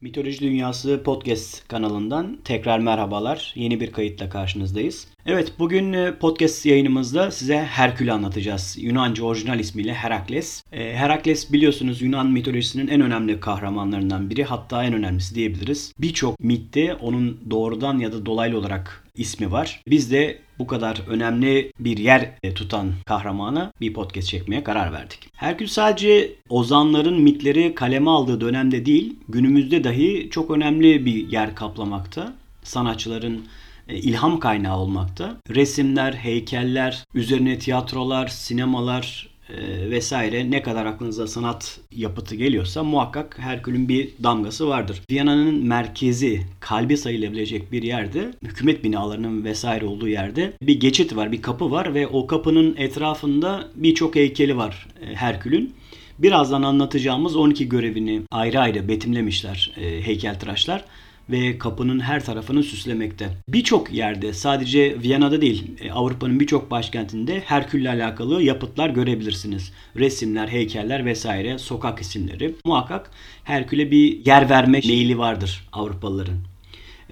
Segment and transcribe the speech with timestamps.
[0.00, 3.52] Mitoloji Dünyası podcast kanalından tekrar merhabalar.
[3.56, 5.08] Yeni bir kayıtla karşınızdayız.
[5.26, 8.76] Evet bugün e, podcast yayınımızda size Herkül'ü anlatacağız.
[8.80, 10.64] Yunanca orijinal ismiyle Herakles.
[10.72, 15.92] E, Herakles biliyorsunuz Yunan mitolojisinin en önemli kahramanlarından biri hatta en önemlisi diyebiliriz.
[15.98, 19.82] Birçok mitte onun doğrudan ya da dolaylı olarak ismi var.
[19.88, 25.30] Biz de bu kadar önemli bir yer e, tutan kahramana bir podcast çekmeye karar verdik.
[25.34, 32.34] Herkül sadece ozanların mitleri kaleme aldığı dönemde değil, günümüzde dahi çok önemli bir yer kaplamakta.
[32.62, 33.44] Sanatçıların
[33.88, 35.36] e, ilham kaynağı olmakta.
[35.50, 43.88] Resimler, heykeller, üzerine tiyatrolar, sinemalar, e, vesaire ne kadar aklınıza sanat yapıtı geliyorsa muhakkak Herkül'ün
[43.88, 45.02] bir damgası vardır.
[45.10, 51.42] Viyana'nın merkezi, kalbi sayılabilecek bir yerde, hükümet binalarının vesaire olduğu yerde bir geçit var, bir
[51.42, 55.74] kapı var ve o kapının etrafında birçok heykeli var e, Herkül'ün.
[56.18, 60.84] Birazdan anlatacağımız 12 görevini ayrı ayrı betimlemişler e, heykeltıraşlar
[61.30, 63.28] ve kapının her tarafını süslemekte.
[63.48, 69.72] Birçok yerde sadece Viyana'da değil e, Avrupa'nın birçok başkentinde Herkül'le alakalı yapıtlar görebilirsiniz.
[69.96, 72.54] Resimler, heykeller vesaire, sokak isimleri.
[72.64, 73.10] Muhakkak
[73.44, 76.38] Herkül'e bir yer verme meyili vardır Avrupalıların.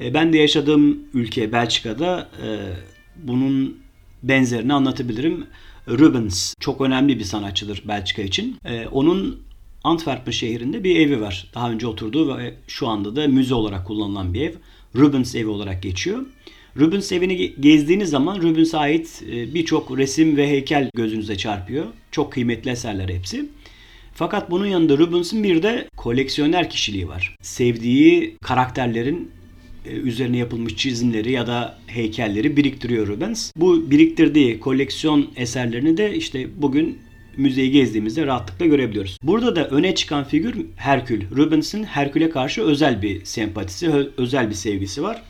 [0.00, 2.48] E, ben de yaşadığım ülke Belçika'da e,
[3.16, 3.78] bunun
[4.22, 5.46] benzerini anlatabilirim.
[5.88, 8.56] Rubens çok önemli bir sanatçıdır Belçika için.
[8.92, 9.46] Onun
[9.86, 11.46] Antwerpen şehrinde bir evi var.
[11.54, 14.52] Daha önce oturduğu ve şu anda da müze olarak kullanılan bir ev.
[14.96, 16.26] Rubens evi olarak geçiyor.
[16.78, 21.86] Rubens evini gezdiğiniz zaman Rubens'e ait e, birçok resim ve heykel gözünüze çarpıyor.
[22.10, 23.46] Çok kıymetli eserler hepsi.
[24.14, 27.36] Fakat bunun yanında Rubens'in bir de koleksiyoner kişiliği var.
[27.42, 29.30] Sevdiği karakterlerin
[29.84, 33.52] e, üzerine yapılmış çizimleri ya da heykelleri biriktiriyor Rubens.
[33.56, 37.05] Bu biriktirdiği koleksiyon eserlerini de işte bugün
[37.36, 39.18] müzeyi gezdiğimizde rahatlıkla görebiliyoruz.
[39.22, 41.30] Burada da öne çıkan figür Herkül.
[41.36, 45.22] Rubens'in Herkül'e karşı özel bir sempatisi, özel bir sevgisi var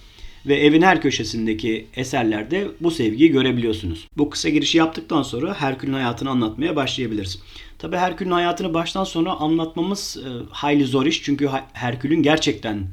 [0.47, 4.09] ve evin her köşesindeki eserlerde bu sevgiyi görebiliyorsunuz.
[4.17, 7.43] Bu kısa girişi yaptıktan sonra Herkül'ün hayatını anlatmaya başlayabiliriz.
[7.79, 12.87] Tabi Herkül'ün hayatını baştan sona anlatmamız e, hayli zor iş çünkü Herkül'ün gerçekten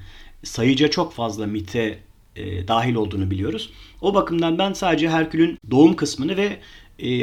[0.43, 1.99] sayıca çok fazla mite
[2.35, 3.69] e, dahil olduğunu biliyoruz.
[4.01, 6.57] O bakımdan ben sadece Herkül'ün doğum kısmını ve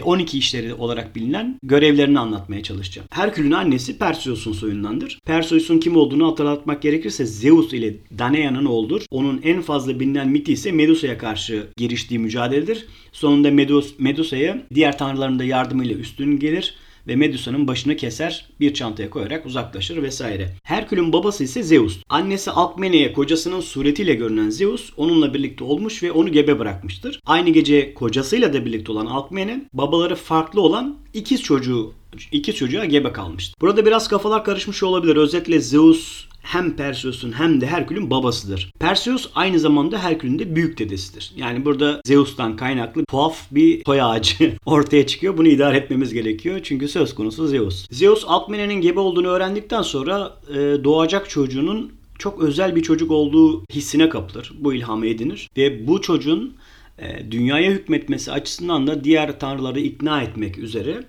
[0.05, 3.09] 12 e, işleri olarak bilinen görevlerini anlatmaya çalışacağım.
[3.11, 5.19] Herkül'ün annesi Perseus'un soyundandır.
[5.25, 9.03] Perseus'un kim olduğunu hatırlatmak gerekirse Zeus ile Danaea'nın oğludur.
[9.11, 12.87] Onun en fazla bilinen miti ise Medusa'ya karşı giriştiği mücadeledir.
[13.13, 16.75] Sonunda Medus, Medusa'ya diğer tanrıların da yardımıyla üstün gelir
[17.07, 20.57] ve Medusa'nın başını keser, bir çantaya koyarak uzaklaşır vesaire.
[20.63, 21.99] Herkül'ün babası ise Zeus.
[22.09, 27.21] Annesi Alkmene'ye kocasının suretiyle görünen Zeus onunla birlikte olmuş ve onu gebe bırakmıştır.
[27.27, 31.93] Aynı gece kocasıyla da birlikte olan Alkmene babaları farklı olan ikiz çocuğu
[32.33, 33.55] iki çocuğa gebe kalmıştı.
[33.61, 35.17] Burada biraz kafalar karışmış olabilir.
[35.17, 38.73] Özetle Zeus hem Perseus'un hem de Herkül'ün babasıdır.
[38.79, 41.33] Perseus aynı zamanda Herkül'ün de büyük dedesidir.
[41.37, 45.39] Yani burada Zeus'tan kaynaklı tuhaf bir soy ağacı ortaya çıkıyor.
[45.39, 46.61] Bunu idare etmemiz gerekiyor.
[46.63, 47.87] Çünkü söz konusu Zeus.
[47.91, 54.09] Zeus Alkmene'nin gebe olduğunu öğrendikten sonra e, doğacak çocuğunun çok özel bir çocuk olduğu hissine
[54.09, 54.53] kapılır.
[54.59, 55.51] Bu ilhamı edinir.
[55.57, 56.55] Ve bu çocuğun
[56.99, 61.05] e, dünyaya hükmetmesi açısından da diğer tanrıları ikna etmek üzere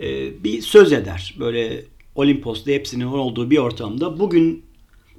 [0.00, 1.34] e, bir söz eder.
[1.38, 1.84] Böyle
[2.20, 4.62] Olimpos'ta hepsinin olduğu bir ortamda bugün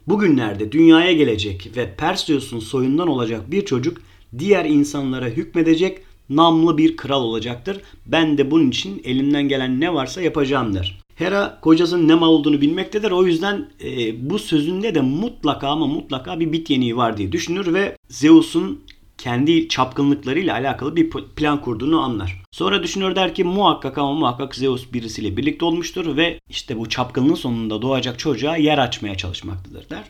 [0.08, 3.98] bugünlerde dünyaya gelecek ve Perseus'un soyundan olacak bir çocuk
[4.40, 5.98] diğer insanlara hükmedecek
[6.30, 7.82] namlı bir kral olacaktır.
[8.06, 11.00] Ben de bunun için elimden gelen ne varsa yapacağım der.
[11.16, 13.12] Hera kocasının ne mal olduğunu bilmektedir.
[13.12, 17.74] O yüzden e, bu sözünde de mutlaka ama mutlaka bir bit yeniği var diye düşünür
[17.74, 18.82] ve Zeus'un
[19.18, 22.41] kendi çapkınlıklarıyla alakalı bir plan kurduğunu anlar.
[22.52, 27.36] Sonra düşünür der ki muhakkak ama muhakkak Zeus birisiyle birlikte olmuştur ve işte bu çapkınlığın
[27.36, 30.04] sonunda doğacak çocuğa yer açmaya çalışmaktadır der.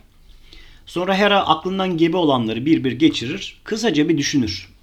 [0.86, 4.74] Sonra Hera aklından gebe olanları bir bir geçirir, kısaca bir düşünür.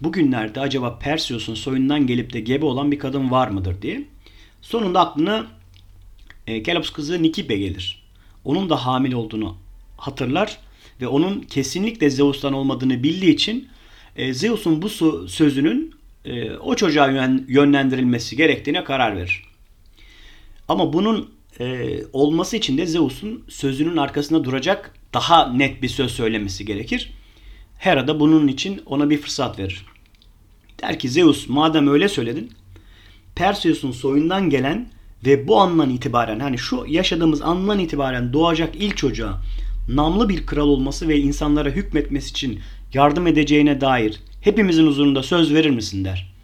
[0.00, 4.04] Bugünlerde acaba Perseus'un soyundan gelip de gebe olan bir kadın var mıdır diye.
[4.62, 5.46] Sonunda aklına
[6.46, 8.02] e, Kelops kızı Nikipe gelir.
[8.44, 9.56] Onun da hamile olduğunu
[9.96, 10.58] hatırlar
[11.00, 13.68] ve onun kesinlikle Zeus'tan olmadığını bildiği için
[14.16, 14.88] e, Zeus'un bu
[15.28, 17.06] sözünün e, o çocuğa
[17.48, 19.42] yönlendirilmesi gerektiğine karar verir.
[20.68, 21.30] Ama bunun
[21.60, 27.12] e, olması için de Zeus'un sözünün arkasında duracak daha net bir söz söylemesi gerekir.
[27.78, 29.86] Hera da bunun için ona bir fırsat verir.
[30.82, 32.52] Der ki Zeus madem öyle söyledin
[33.34, 34.88] Perseus'un soyundan gelen
[35.26, 39.40] ve bu andan itibaren hani şu yaşadığımız andan itibaren doğacak ilk çocuğa
[39.88, 42.60] namlı bir kral olması ve insanlara hükmetmesi için
[42.94, 46.34] yardım edeceğine dair hepimizin huzurunda söz verir misin der.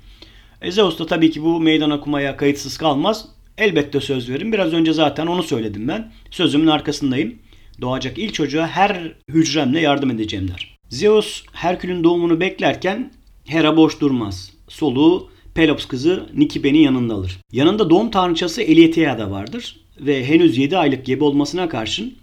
[0.62, 3.29] E Zeus da tabii ki bu meydan okumaya kayıtsız kalmaz.
[3.58, 4.52] Elbette söz verin.
[4.52, 6.12] Biraz önce zaten onu söyledim ben.
[6.31, 7.35] Sözümün arkasındayım.
[7.81, 10.76] doğacak ilk çocuğa her hücremle yardım edeceğim der.
[10.88, 13.12] Zeus Herkül'ün doğumunu beklerken
[13.46, 14.53] Hera boş durmaz.
[14.69, 17.38] Soluğu Pelops kızı Nikibe'nin yanında alır.
[17.53, 22.14] Yanında doğum tanrıçası Elietea da vardır ve henüz 7 aylık gebe olmasına karşın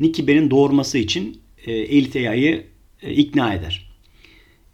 [0.00, 2.64] Nikibe'nin doğurması için e, Elietea'yı e,
[3.02, 3.86] ikna eder.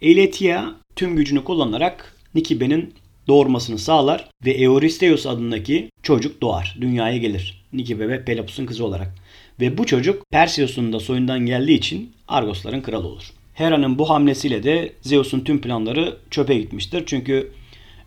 [0.01, 2.93] Elietea tüm gücünü kullanarak Nikibe'nin
[3.27, 6.77] doğurmasını sağlar ve Eurystheus adındaki çocuk doğar.
[6.81, 7.63] Dünyaya gelir.
[7.73, 9.15] Nikibe ve Pelops'un kızı olarak.
[9.59, 13.23] Ve bu çocuk Perseus'un da soyundan geldiği için Argosların kralı olur.
[13.53, 17.03] Hera'nın bu hamlesiyle de Zeus'un tüm planları çöpe gitmiştir.
[17.05, 17.51] Çünkü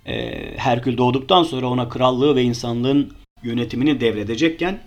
[0.06, 4.80] e, Herkül doğduktan sonra ona krallığı ve insanlığın yönetimini devredecekken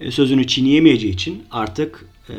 [0.00, 2.34] e, sözünü çiğneyemeyeceği için artık e,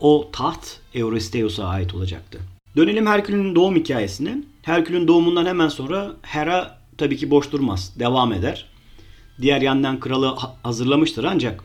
[0.00, 2.38] o taht Eurystheus'a ait olacaktı.
[2.76, 4.42] Dönelim Herkül'ün doğum hikayesine.
[4.62, 7.94] Herkül'ün doğumundan hemen sonra Hera tabii ki boş durmaz.
[7.98, 8.66] Devam eder.
[9.42, 11.64] Diğer yandan kralı hazırlamıştır ancak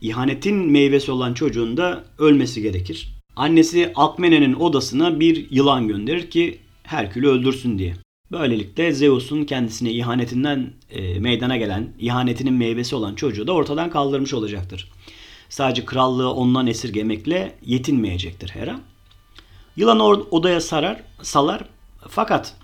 [0.00, 3.08] ihanetin meyvesi olan çocuğun da ölmesi gerekir.
[3.36, 7.94] Annesi Alkmene'nin odasına bir yılan gönderir ki Herkül'ü öldürsün diye.
[8.32, 14.88] Böylelikle Zeus'un kendisine ihanetinden e, meydana gelen, ihanetinin meyvesi olan çocuğu da ortadan kaldırmış olacaktır.
[15.50, 18.80] Sadece krallığı ondan esirgemekle yetinmeyecektir Hera.
[19.76, 20.00] Yılan
[20.34, 21.64] odaya sarar, salar
[22.08, 22.54] fakat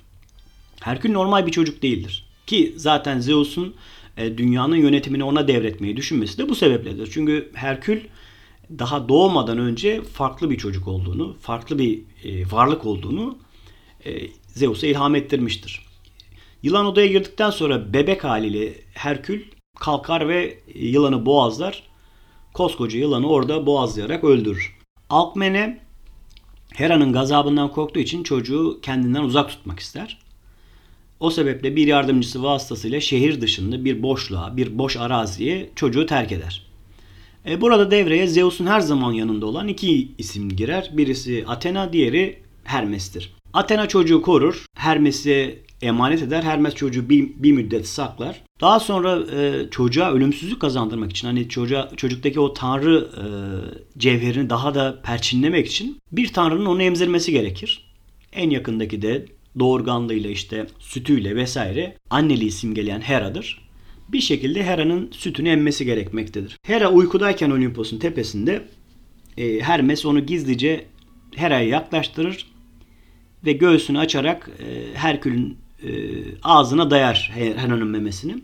[0.81, 2.27] Herkül normal bir çocuk değildir.
[2.47, 3.75] Ki zaten Zeus'un
[4.17, 7.11] e, dünyanın yönetimini ona devretmeyi düşünmesi de bu sebepledir.
[7.13, 8.01] Çünkü Herkül
[8.79, 13.39] daha doğmadan önce farklı bir çocuk olduğunu, farklı bir e, varlık olduğunu
[14.07, 15.87] e, Zeus'a ilham ettirmiştir.
[16.63, 19.43] Yılan odaya girdikten sonra bebek haliyle Herkül
[19.81, 21.83] kalkar ve yılanı boğazlar.
[22.57, 24.77] Koskoca yılanı orada boğazlayarak öldürür.
[25.11, 25.81] Alkmene
[26.75, 30.19] Hera'nın gazabından korktuğu için çocuğu kendinden uzak tutmak ister.
[31.21, 36.67] O sebeple bir yardımcısı vasıtasıyla şehir dışında bir boşluğa, bir boş araziye çocuğu terk eder.
[37.49, 40.91] E burada devreye Zeus'un her zaman yanında olan iki isim girer.
[40.93, 43.35] Birisi Athena, diğeri Hermes'tir.
[43.53, 46.43] Athena çocuğu korur, Hermes'e emanet eder.
[46.43, 48.43] Hermes çocuğu bir, bir müddet saklar.
[48.61, 53.25] Daha sonra e, çocuğa ölümsüzlük kazandırmak için hani çocuğa çocuktaki o tanrı e,
[53.99, 57.87] cevherini daha da perçinlemek için bir tanrının onu emzirmesi gerekir.
[58.33, 59.27] En yakındaki de
[59.59, 63.67] doğurganlığıyla işte sütüyle vesaire anneliği simgeleyen Hera'dır.
[64.09, 66.57] Bir şekilde Hera'nın sütünü emmesi gerekmektedir.
[66.67, 68.69] Hera uykudayken Olimpos'un tepesinde
[69.39, 70.85] e, Hermes onu gizlice
[71.37, 72.47] Hera'ya yaklaştırır
[73.45, 75.91] ve göğsünü açarak e, Herkül'ün e,
[76.43, 78.43] ağzına dayar Hera'nın memesini.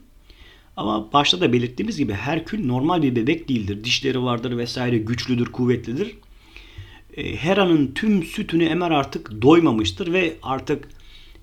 [0.77, 3.85] Ama başta da belirttiğimiz gibi Herkül normal bir bebek değildir.
[3.85, 6.15] Dişleri vardır vesaire güçlüdür, kuvvetlidir.
[7.17, 10.89] E, Hera'nın tüm sütünü emer artık doymamıştır ve artık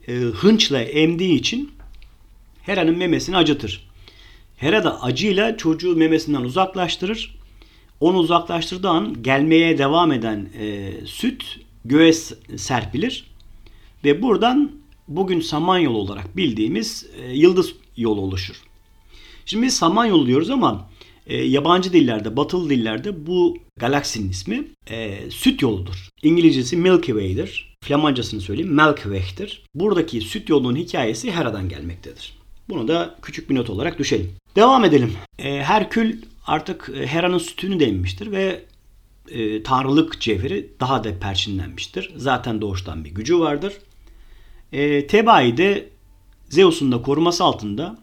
[0.07, 1.71] e, hınçla emdiği için
[2.61, 3.89] Hera'nın memesini acıtır.
[4.57, 7.39] Hera da acıyla çocuğu memesinden uzaklaştırır.
[7.99, 12.13] Onu uzaklaştırdığı an gelmeye devam eden e, süt göğe
[12.57, 13.25] serpilir.
[14.03, 14.71] Ve buradan
[15.09, 18.55] bugün Samanyolu olarak bildiğimiz e, yıldız yolu oluşur.
[19.45, 20.89] Şimdi biz Samanyolu diyoruz ama
[21.27, 26.09] e, yabancı dillerde, batılı dillerde bu galaksinin ismi e, süt yoludur.
[26.23, 27.75] İngilizcesi Milky Way'dir.
[27.83, 29.63] Flamancasını söyleyeyim Milky Way'dir.
[29.75, 32.33] Buradaki süt yolunun hikayesi Hera'dan gelmektedir.
[32.69, 34.31] Bunu da küçük bir not olarak düşelim.
[34.55, 35.13] Devam edelim.
[35.37, 38.65] Herkül artık Hera'nın sütünü de emmiştir ve
[39.31, 42.13] e, tanrılık cevheri daha da perçinlenmiştir.
[42.15, 43.73] Zaten doğuştan bir gücü vardır.
[44.73, 45.89] E, Tebai de
[46.49, 47.97] Zeus'un da koruması altında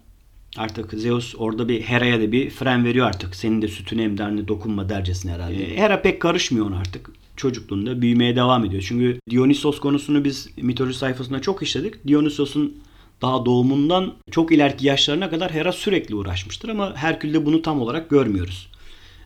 [0.56, 3.37] artık Zeus orada bir Hera'ya da bir fren veriyor artık.
[3.37, 5.64] Senin de sütün emdarını dokunma dercesine herhalde.
[5.64, 7.11] E, Hera pek karışmıyor ona artık.
[7.37, 8.85] Çocukluğunda büyümeye devam ediyor.
[8.88, 12.08] Çünkü Dionysos konusunu biz mitoloji sayfasında çok işledik.
[12.08, 12.76] Dionysos'un
[13.23, 18.68] daha doğumundan çok ileriki yaşlarına kadar Hera sürekli uğraşmıştır ama Herkül'de bunu tam olarak görmüyoruz.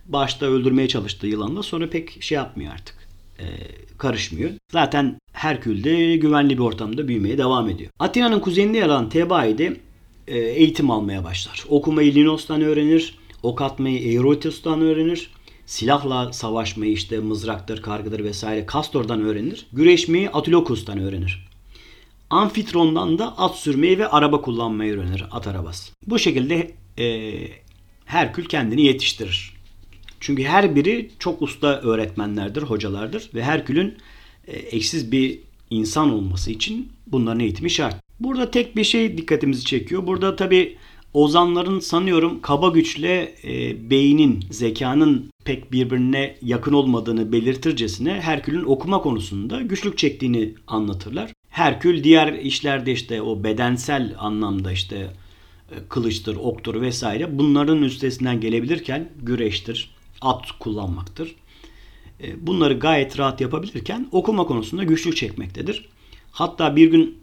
[0.07, 3.09] Başta öldürmeye çalıştığı yılanla sonra pek şey yapmıyor artık.
[3.39, 3.45] E,
[4.01, 4.51] karışmıyor.
[4.73, 7.91] Zaten Herkül'de güvenli bir ortamda büyümeye devam ediyor.
[7.99, 9.77] Atina'nın kuzeyinde yer alan Thebai'de
[10.29, 11.65] e, eğitim almaya başlar.
[11.69, 15.31] Okumayı Linos'tan öğrenir, ok atmayı Eirotus'tan öğrenir,
[15.67, 21.49] silahla savaşmayı işte mızraktır, kargıdır vesaire Kastor'dan öğrenir, güreşmeyi Atilokus'tan öğrenir.
[22.31, 25.93] Amfitron'dan da at sürmeyi ve araba kullanmayı öğrenir, at arabası.
[26.07, 27.33] Bu şekilde e,
[28.11, 29.60] Herkül kendini yetiştirir.
[30.21, 33.95] Çünkü her biri çok usta öğretmenlerdir, hocalardır ve Herkül'ün
[34.47, 35.39] e, eşsiz bir
[35.71, 37.97] insan olması için bunların eğitimi şart.
[38.21, 40.07] Burada tek bir şey dikkatimizi çekiyor.
[40.07, 40.77] Burada tabi
[41.15, 49.61] ozanların sanıyorum kaba güçle e, beynin, zekanın pek birbirine yakın olmadığını belirtircesine Herkül'ün okuma konusunda
[49.61, 51.33] güçlük çektiğini anlatırlar.
[51.51, 59.09] Herkül diğer işlerde işte o bedensel anlamda işte e, kılıçtır, oktur vesaire bunların üstesinden gelebilirken
[59.23, 61.35] güreştir, at kullanmaktır.
[62.23, 65.89] e, bunları gayet rahat yapabilirken okuma konusunda güçlük çekmektedir.
[66.33, 67.19] Hatta bir gün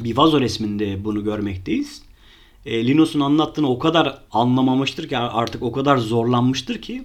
[0.00, 2.02] bir vazo resminde bunu görmekteyiz.
[2.66, 7.04] E, Linus'un anlattığını o kadar anlamamıştır ki artık o kadar zorlanmıştır ki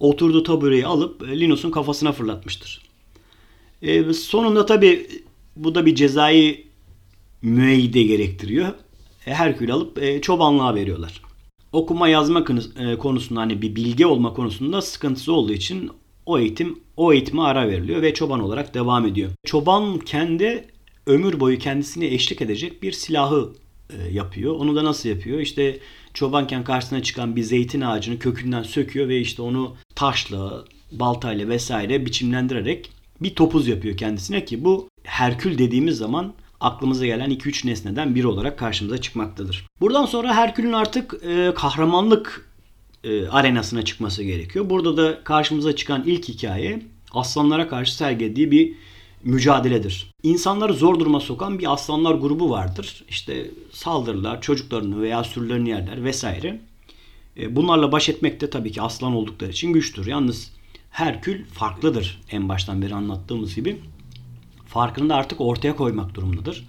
[0.00, 2.82] oturduğu tabureyi alıp Linus'un kafasına fırlatmıştır.
[3.82, 5.06] E, sonunda tabi
[5.56, 6.66] bu da bir cezai
[7.42, 8.68] müeyyide gerektiriyor.
[9.26, 11.25] E, Herkül alıp e, çobanlığa veriyorlar.
[11.72, 12.44] Okuma yazma
[12.78, 15.90] e, konusunda hani bir bilgi olma konusunda sıkıntısı olduğu için
[16.26, 19.30] o eğitim o eğitime ara veriliyor ve çoban olarak devam ediyor.
[19.44, 20.64] Çoban kendi
[21.06, 23.52] ömür boyu kendisine eşlik edecek bir silahı
[23.90, 24.54] e, yapıyor.
[24.54, 25.40] Onu da nasıl yapıyor?
[25.40, 25.78] İşte
[26.14, 32.90] çobanken karşısına çıkan bir zeytin ağacını kökünden söküyor ve işte onu taşla, baltayla vesaire biçimlendirerek
[33.20, 38.58] bir topuz yapıyor kendisine ki bu Herkül dediğimiz zaman aklımıza gelen 2-3 nesneden biri olarak
[38.58, 39.66] karşımıza çıkmaktadır.
[39.80, 42.50] Buradan sonra Herkül'ün artık e, kahramanlık
[43.04, 44.70] e, arenasına çıkması gerekiyor.
[44.70, 46.82] Burada da karşımıza çıkan ilk hikaye
[47.12, 48.72] aslanlara karşı sergilediği bir
[49.24, 50.10] mücadeledir.
[50.22, 53.04] İnsanları zor duruma sokan bir aslanlar grubu vardır.
[53.08, 56.60] İşte saldırırlar, çocuklarını veya sürülerini yerler vesaire.
[57.36, 60.06] E, bunlarla baş etmek de tabii ki aslan oldukları için güçtür.
[60.06, 60.56] Yalnız
[60.96, 63.78] Herkül farklıdır en baştan beri anlattığımız gibi.
[64.76, 66.64] Farkını da artık ortaya koymak durumundadır.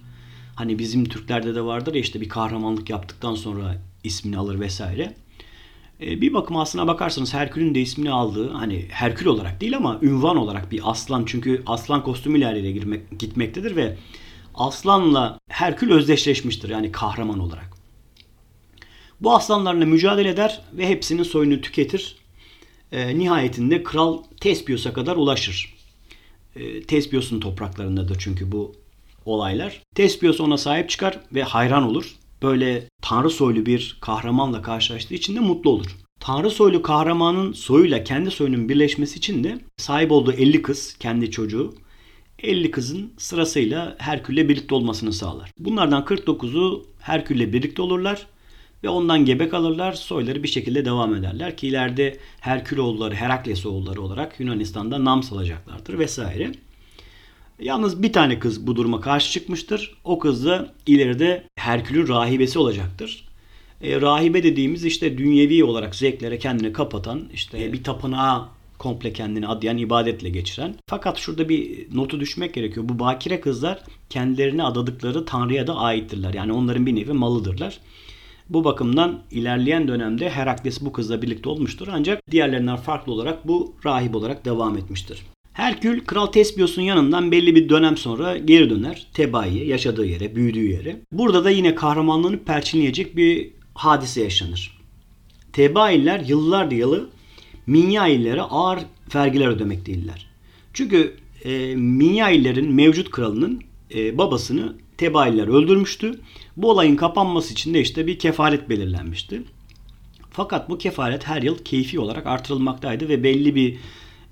[0.54, 5.14] Hani bizim Türklerde de vardır ya işte bir kahramanlık yaptıktan sonra ismini alır vesaire.
[6.00, 10.36] E, bir bakıma aslına bakarsanız Herkül'ün de ismini aldığı hani Herkül olarak değil ama ünvan
[10.36, 13.96] olarak bir aslan çünkü aslan kostümüyle yere girmek, gitmektedir ve
[14.54, 17.70] aslanla Herkül özdeşleşmiştir yani kahraman olarak.
[19.20, 22.16] Bu aslanlarla mücadele eder ve hepsinin soyunu tüketir.
[22.92, 25.77] E, nihayetinde kral Tespios'a kadar ulaşır.
[26.58, 28.72] E, Tespios'un topraklarındadır çünkü bu
[29.24, 29.82] olaylar.
[29.94, 35.40] Tespios ona sahip çıkar ve hayran olur böyle tanrı soylu bir kahramanla karşılaştığı için de
[35.40, 35.96] mutlu olur.
[36.20, 41.74] Tanrı soylu kahramanın soyuyla kendi soyunun birleşmesi için de sahip olduğu 50 kız, kendi çocuğu
[42.42, 45.50] 50 kızın sırasıyla Herkül'le birlikte olmasını sağlar.
[45.58, 48.26] Bunlardan 49'u Herkül'le birlikte olurlar
[48.84, 49.92] ve ondan gebe kalırlar.
[49.92, 55.98] Soyları bir şekilde devam ederler ki ileride Herkül oğulları, Herakles oğulları olarak Yunanistan'da nam salacaklardır
[55.98, 56.52] vesaire.
[57.60, 59.98] Yalnız bir tane kız bu duruma karşı çıkmıştır.
[60.04, 63.28] O kız da ileride Herkül'ün rahibesi olacaktır.
[63.82, 69.78] E, rahibe dediğimiz işte dünyevi olarak zevklere kendini kapatan, işte bir tapınağa komple kendini adayan,
[69.78, 70.74] ibadetle geçiren.
[70.86, 72.88] Fakat şurada bir notu düşmek gerekiyor.
[72.88, 76.34] Bu bakire kızlar kendilerini adadıkları Tanrı'ya da aittirler.
[76.34, 77.78] Yani onların bir nevi malıdırlar.
[78.50, 81.88] Bu bakımdan ilerleyen dönemde Herakles bu kızla birlikte olmuştur.
[81.90, 85.22] Ancak diğerlerinden farklı olarak bu rahip olarak devam etmiştir.
[85.52, 91.00] Herkül Kral Tesbios'un yanından belli bir dönem sonra geri döner Tebai'ye, yaşadığı yere, büyüdüğü yere.
[91.12, 94.78] Burada da yine kahramanlığını perçinleyecek bir hadise yaşanır.
[95.52, 97.08] Tebailler yıllar yılı
[97.66, 98.78] Minyaillere ağır
[99.14, 100.26] vergiler ödemekteydiler.
[100.72, 101.14] Çünkü
[101.44, 103.62] e, Minyaillerin mevcut kralının
[103.94, 106.20] e, babasını Tebailler öldürmüştü.
[106.58, 109.42] Bu olayın kapanması için de işte bir kefalet belirlenmişti.
[110.30, 113.76] Fakat bu kefalet her yıl keyfi olarak artırılmaktaydı ve belli bir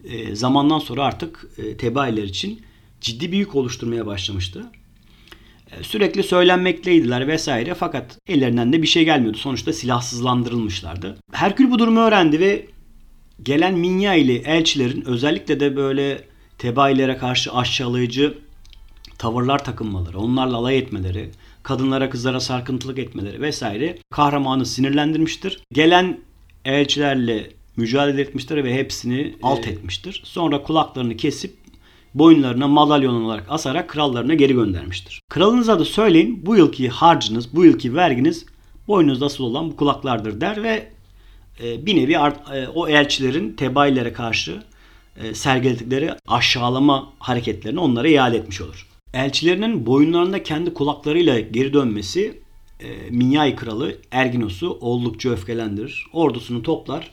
[0.05, 2.61] e, zamandan sonra artık e, tebailer için
[3.01, 4.71] ciddi bir yük oluşturmaya başlamıştı.
[5.71, 9.39] E, sürekli söylenmekteydiler vesaire fakat ellerinden de bir şey gelmiyordu.
[9.39, 11.17] Sonuçta silahsızlandırılmışlardı.
[11.33, 12.67] Herkül bu durumu öğrendi ve
[13.43, 16.25] gelen Minya ile elçilerin özellikle de böyle
[16.59, 18.39] tebailere karşı aşağılayıcı
[19.19, 21.31] tavırlar takınmaları, onlarla alay etmeleri,
[21.67, 25.63] kadınlara kızlara sarkıntılık etmeleri vesaire kahramanı sinirlendirmiştir.
[25.73, 26.21] Gelen
[26.65, 30.23] elçilerle mücadele etmiştir ve hepsini alt etmiştir.
[30.25, 31.55] Sonra kulaklarını kesip
[32.15, 35.21] boyunlarına madalyon olarak asarak krallarına geri göndermiştir.
[35.29, 38.47] Kralınıza da söyleyin bu yılki harcınız, bu yılki verginiz
[38.89, 40.89] boynunuzda asıl olan bu kulaklardır der ve
[41.63, 44.63] e, bir nevi e, o elçilerin tebailere karşı
[45.17, 48.87] e, sergiledikleri aşağılama hareketlerini onlara iade etmiş olur.
[49.15, 52.41] Elçilerinin boyunlarında kendi kulaklarıyla geri dönmesi
[53.11, 56.07] Minyay kralı Erginos'u oldukça öfkelendirir.
[56.13, 57.11] Ordusunu toplar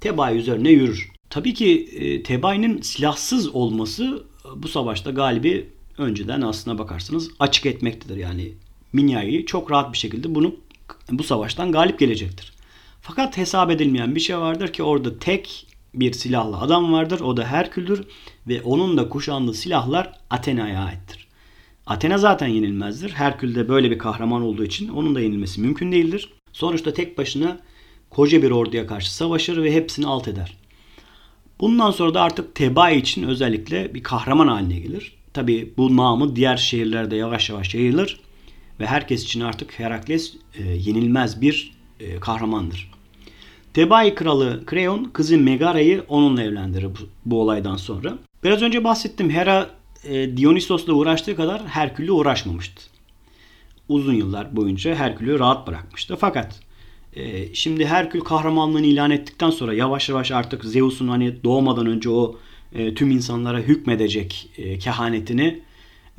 [0.00, 1.12] Tebai üzerine yürür.
[1.30, 8.16] Tabii ki e, Tebai'nin silahsız olması e, bu savaşta galibi önceden aslına bakarsanız açık etmektedir.
[8.16, 8.52] Yani
[8.92, 10.54] Minya'yı çok rahat bir şekilde bunu
[11.10, 12.52] bu savaştan galip gelecektir.
[13.00, 17.20] Fakat hesap edilmeyen bir şey vardır ki orada tek bir silahlı adam vardır.
[17.20, 18.06] O da Herkül'dür
[18.48, 21.28] ve onun da kuşandığı silahlar Athena'ya aittir.
[21.86, 23.10] Athena zaten yenilmezdir.
[23.10, 26.32] Herkül de böyle bir kahraman olduğu için onun da yenilmesi mümkün değildir.
[26.52, 27.60] Sonuçta tek başına
[28.10, 30.56] koca bir orduya karşı savaşır ve hepsini alt eder.
[31.60, 35.16] Bundan sonra da artık Tebai için özellikle bir kahraman haline gelir.
[35.34, 38.20] Tabi bu namı diğer şehirlerde yavaş yavaş yayılır
[38.80, 42.91] ve herkes için artık Herakles e, yenilmez bir e, kahramandır.
[43.74, 48.18] Tebai kralı Kreon kızı Megara'yı onunla evlendirir bu, bu olaydan sonra.
[48.44, 49.70] Biraz önce bahsettim Hera
[50.04, 52.82] e, Dionysos'la uğraştığı kadar Herkül'le uğraşmamıştı.
[53.88, 56.16] Uzun yıllar boyunca Herkül'ü rahat bırakmıştı.
[56.16, 56.60] Fakat
[57.16, 62.36] e, şimdi Herkül kahramanlığını ilan ettikten sonra yavaş yavaş artık Zeus'un hani doğmadan önce o
[62.74, 65.62] e, tüm insanlara hükmedecek e, kehanetini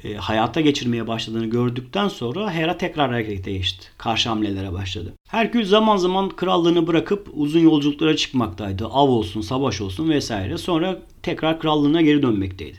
[0.04, 3.88] e, hayata geçirmeye başladığını gördükten sonra Hera tekrar harekete geçti.
[3.98, 5.14] Karşı hamlelere başladı.
[5.30, 8.86] Herkül zaman zaman krallığını bırakıp uzun yolculuklara çıkmaktaydı.
[8.86, 10.58] Av olsun, savaş olsun vesaire.
[10.58, 12.78] Sonra tekrar krallığına geri dönmekteydi.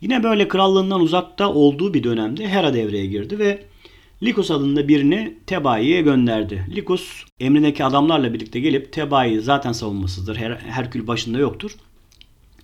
[0.00, 3.64] Yine böyle krallığından uzakta olduğu bir dönemde Hera devreye girdi ve
[4.22, 6.66] Likus adında birini Tebai'ye gönderdi.
[6.74, 10.36] Likus emrindeki adamlarla birlikte gelip Tebai'yi zaten savunmasızdır.
[10.36, 11.76] Her Herkül başında yoktur.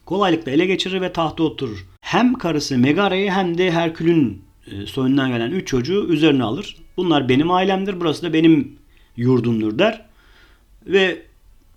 [0.04, 1.86] Kolaylıkla ele geçirir ve tahta oturur.
[2.06, 6.76] Hem karısı Megara'yı hem de Herkül'ün e, soyundan gelen üç çocuğu üzerine alır.
[6.96, 8.78] Bunlar benim ailemdir, burası da benim
[9.16, 10.04] yurdumdur der.
[10.86, 11.22] Ve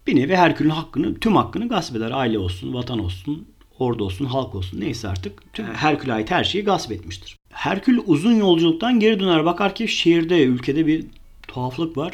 [0.08, 2.12] bir nevi Herkül'ün hakkını, tüm hakkını gasp eder.
[2.12, 3.48] Aile olsun, vatan olsun,
[3.80, 5.54] ordu olsun, halk olsun neyse artık.
[5.54, 7.36] Tüm Herkül'e ait her şeyi gasp etmiştir.
[7.52, 9.46] Herkül uzun yolculuktan geri döner.
[9.46, 11.06] Bakar ki şehirde, ülkede bir
[11.48, 12.14] tuhaflık var.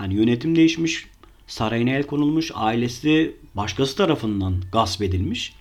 [0.00, 1.06] Yani yönetim değişmiş,
[1.46, 5.55] sarayına el konulmuş, ailesi başkası tarafından gasp edilmiş.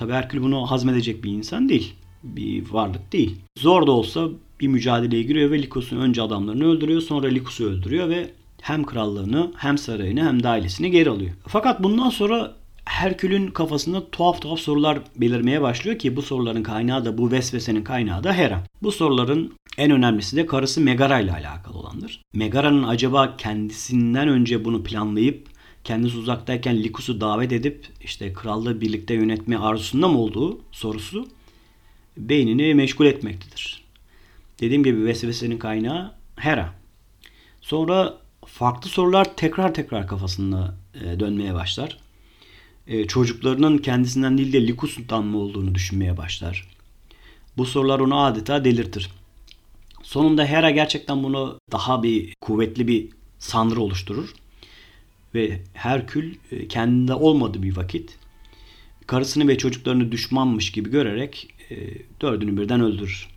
[0.00, 1.94] Tabi Herkül bunu hazmedecek bir insan değil.
[2.22, 3.36] Bir varlık değil.
[3.58, 4.28] Zor da olsa
[4.60, 8.30] bir mücadeleye giriyor ve Likus'un önce adamlarını öldürüyor sonra Likus'u öldürüyor ve
[8.60, 11.30] hem krallığını hem sarayını hem de ailesini geri alıyor.
[11.46, 17.18] Fakat bundan sonra Herkül'ün kafasında tuhaf tuhaf sorular belirmeye başlıyor ki bu soruların kaynağı da
[17.18, 18.64] bu vesvesenin kaynağı da Hera.
[18.82, 22.22] Bu soruların en önemlisi de karısı Megara ile alakalı olandır.
[22.34, 25.49] Megara'nın acaba kendisinden önce bunu planlayıp
[25.84, 31.28] kendisi uzaktayken Likus'u davet edip işte krallığı birlikte yönetme arzusunda mı olduğu sorusu
[32.16, 33.84] beynini meşgul etmektedir.
[34.60, 36.74] Dediğim gibi vesvesenin kaynağı Hera.
[37.60, 41.98] Sonra farklı sorular tekrar tekrar kafasında e, dönmeye başlar.
[42.86, 46.68] E, çocuklarının kendisinden değil de Likus'tan mı olduğunu düşünmeye başlar.
[47.56, 49.10] Bu sorular onu adeta delirtir.
[50.02, 54.34] Sonunda Hera gerçekten bunu daha bir kuvvetli bir sanrı oluşturur.
[55.34, 58.18] Ve Herkül e, kendinde olmadığı bir vakit
[59.06, 61.76] karısını ve çocuklarını düşmanmış gibi görerek e,
[62.20, 63.28] dördünü birden öldürür.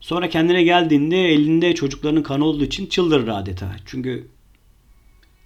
[0.00, 3.76] Sonra kendine geldiğinde elinde çocuklarının kanı olduğu için çıldırır adeta.
[3.86, 4.28] Çünkü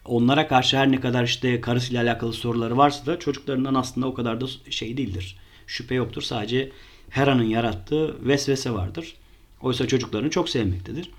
[0.04, 4.40] onlara karşı her ne kadar işte karısıyla alakalı soruları varsa da çocuklarından aslında o kadar
[4.40, 5.36] da şey değildir.
[5.66, 6.22] Şüphe yoktur.
[6.22, 6.70] Sadece
[7.10, 9.14] Hera'nın yarattığı vesvese vardır.
[9.62, 11.10] Oysa çocuklarını çok sevmektedir.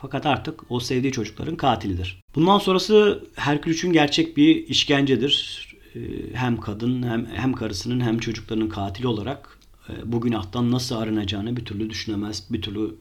[0.00, 2.22] Fakat artık o sevdiği çocukların katilidir.
[2.34, 5.66] Bundan sonrası Herkül için gerçek bir işkencedir.
[5.94, 6.00] Ee,
[6.32, 11.64] hem kadın hem, hem karısının hem çocuklarının katili olarak e, bu günahtan nasıl arınacağını bir
[11.64, 12.94] türlü düşünemez, bir türlü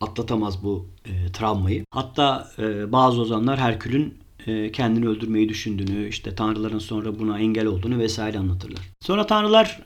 [0.00, 1.84] atlatamaz bu e, travmayı.
[1.90, 4.14] Hatta e, bazı ozanlar Herkül'ün
[4.46, 8.80] e, kendini öldürmeyi düşündüğünü, işte tanrıların sonra buna engel olduğunu vesaire anlatırlar.
[9.00, 9.82] Sonra tanrılar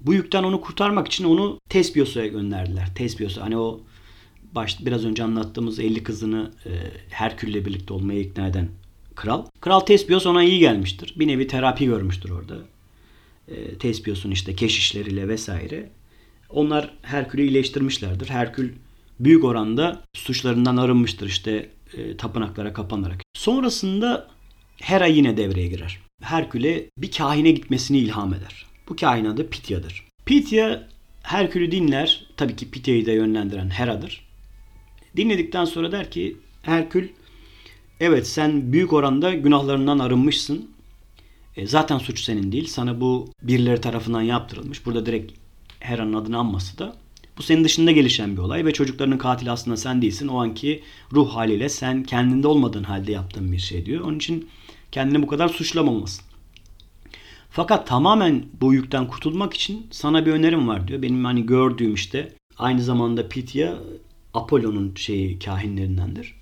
[0.00, 2.94] bu yükten onu kurtarmak için onu Tespios'a gönderdiler.
[2.94, 3.80] Tespios'a hani o
[4.56, 6.70] baş, biraz önce anlattığımız 50 kızını e,
[7.10, 8.68] Herkül'le birlikte olmaya ikna eden
[9.14, 9.44] kral.
[9.60, 11.14] Kral Tespios ona iyi gelmiştir.
[11.16, 12.56] Bir nevi terapi görmüştür orada.
[13.48, 15.90] E, Tespios'un işte keşişleriyle vesaire.
[16.50, 18.28] Onlar Herkül'ü iyileştirmişlerdir.
[18.28, 18.72] Herkül
[19.20, 23.22] büyük oranda suçlarından arınmıştır işte e, tapınaklara kapanarak.
[23.34, 24.28] Sonrasında
[24.76, 25.98] Hera yine devreye girer.
[26.22, 28.66] Herkül'e bir kahine gitmesini ilham eder.
[28.88, 30.04] Bu kahin adı Pitya'dır.
[30.26, 30.88] Pitya
[31.22, 32.26] Herkül'ü dinler.
[32.36, 34.25] Tabii ki Pitya'yı da yönlendiren Hera'dır.
[35.16, 37.08] Dinledikten sonra der ki Herkül
[38.00, 40.70] evet sen büyük oranda günahlarından arınmışsın.
[41.56, 42.66] E, zaten suç senin değil.
[42.66, 44.86] Sana bu birileri tarafından yaptırılmış.
[44.86, 45.32] Burada direkt
[45.80, 46.96] Hera'nın adını anması da
[47.38, 50.28] bu senin dışında gelişen bir olay ve çocuklarının katili aslında sen değilsin.
[50.28, 54.00] O anki ruh haliyle sen kendinde olmadığın halde yaptığın bir şey diyor.
[54.00, 54.48] Onun için
[54.92, 56.24] kendini bu kadar suçlamamalısın.
[57.50, 61.02] Fakat tamamen bu yükten kurtulmak için sana bir önerim var diyor.
[61.02, 63.78] Benim hani gördüğüm işte aynı zamanda Pitya
[64.36, 66.34] Apollo'nun şeyi kahinlerindendir.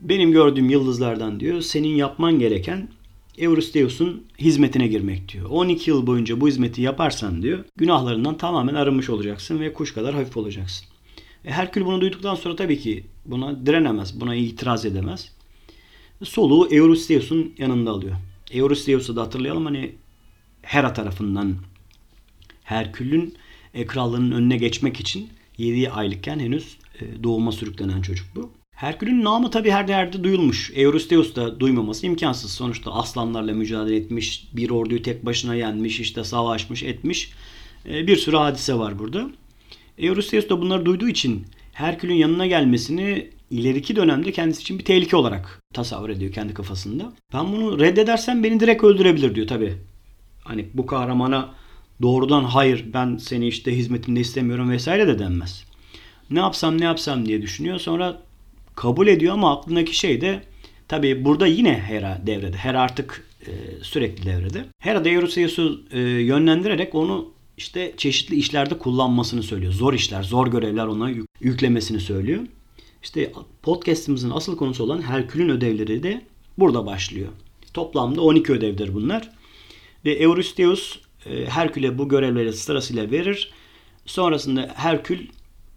[0.00, 2.88] Benim gördüğüm yıldızlardan diyor senin yapman gereken
[3.38, 5.50] Eurystheus'un hizmetine girmek diyor.
[5.50, 10.36] 12 yıl boyunca bu hizmeti yaparsan diyor günahlarından tamamen arınmış olacaksın ve kuş kadar hafif
[10.36, 10.86] olacaksın.
[11.44, 15.32] E, Herkül bunu duyduktan sonra tabii ki buna direnemez, buna itiraz edemez.
[16.22, 18.16] Soluğu Eurystheus'un yanında alıyor.
[18.52, 19.94] Eurystheus'u da hatırlayalım hani
[20.62, 21.56] Hera tarafından
[22.64, 23.34] Herkül'ün
[23.74, 25.28] e, krallığının önüne geçmek için
[25.58, 28.50] 7 aylıkken henüz e, doğuma sürüklenen çocuk bu.
[28.70, 30.72] Herkül'ün namı tabi her yerde duyulmuş.
[30.74, 32.50] Eurystheus da duymaması imkansız.
[32.50, 37.32] Sonuçta aslanlarla mücadele etmiş, bir orduyu tek başına yenmiş, işte savaşmış, etmiş.
[37.88, 39.30] E, bir sürü hadise var burada.
[39.98, 45.62] Eurystheus da bunları duyduğu için Herkül'ün yanına gelmesini ileriki dönemde kendisi için bir tehlike olarak
[45.74, 47.12] tasavvur ediyor kendi kafasında.
[47.32, 49.74] Ben bunu reddedersem beni direkt öldürebilir diyor tabi.
[50.44, 51.54] Hani bu kahramana
[52.02, 55.64] doğrudan hayır ben seni işte hizmetimde istemiyorum vesaire de denmez.
[56.30, 57.78] Ne yapsam ne yapsam diye düşünüyor.
[57.78, 58.22] Sonra
[58.74, 60.42] kabul ediyor ama aklındaki şey de
[60.88, 62.56] tabi burada yine Hera devrede.
[62.56, 64.64] Hera artık e, sürekli devrede.
[64.80, 69.72] Hera Eurystheus'u e, yönlendirerek onu işte çeşitli işlerde kullanmasını söylüyor.
[69.72, 72.42] Zor işler, zor görevler ona yüklemesini söylüyor.
[73.02, 73.32] İşte
[73.62, 76.22] podcast'imizin asıl konusu olan Herkül'ün ödevleri de
[76.58, 77.28] burada başlıyor.
[77.74, 79.30] Toplamda 12 ödevdir bunlar.
[80.04, 80.98] Ve Eurystheus
[81.48, 83.50] Herkül'e bu görevleri sırasıyla verir.
[84.06, 85.26] Sonrasında Herkül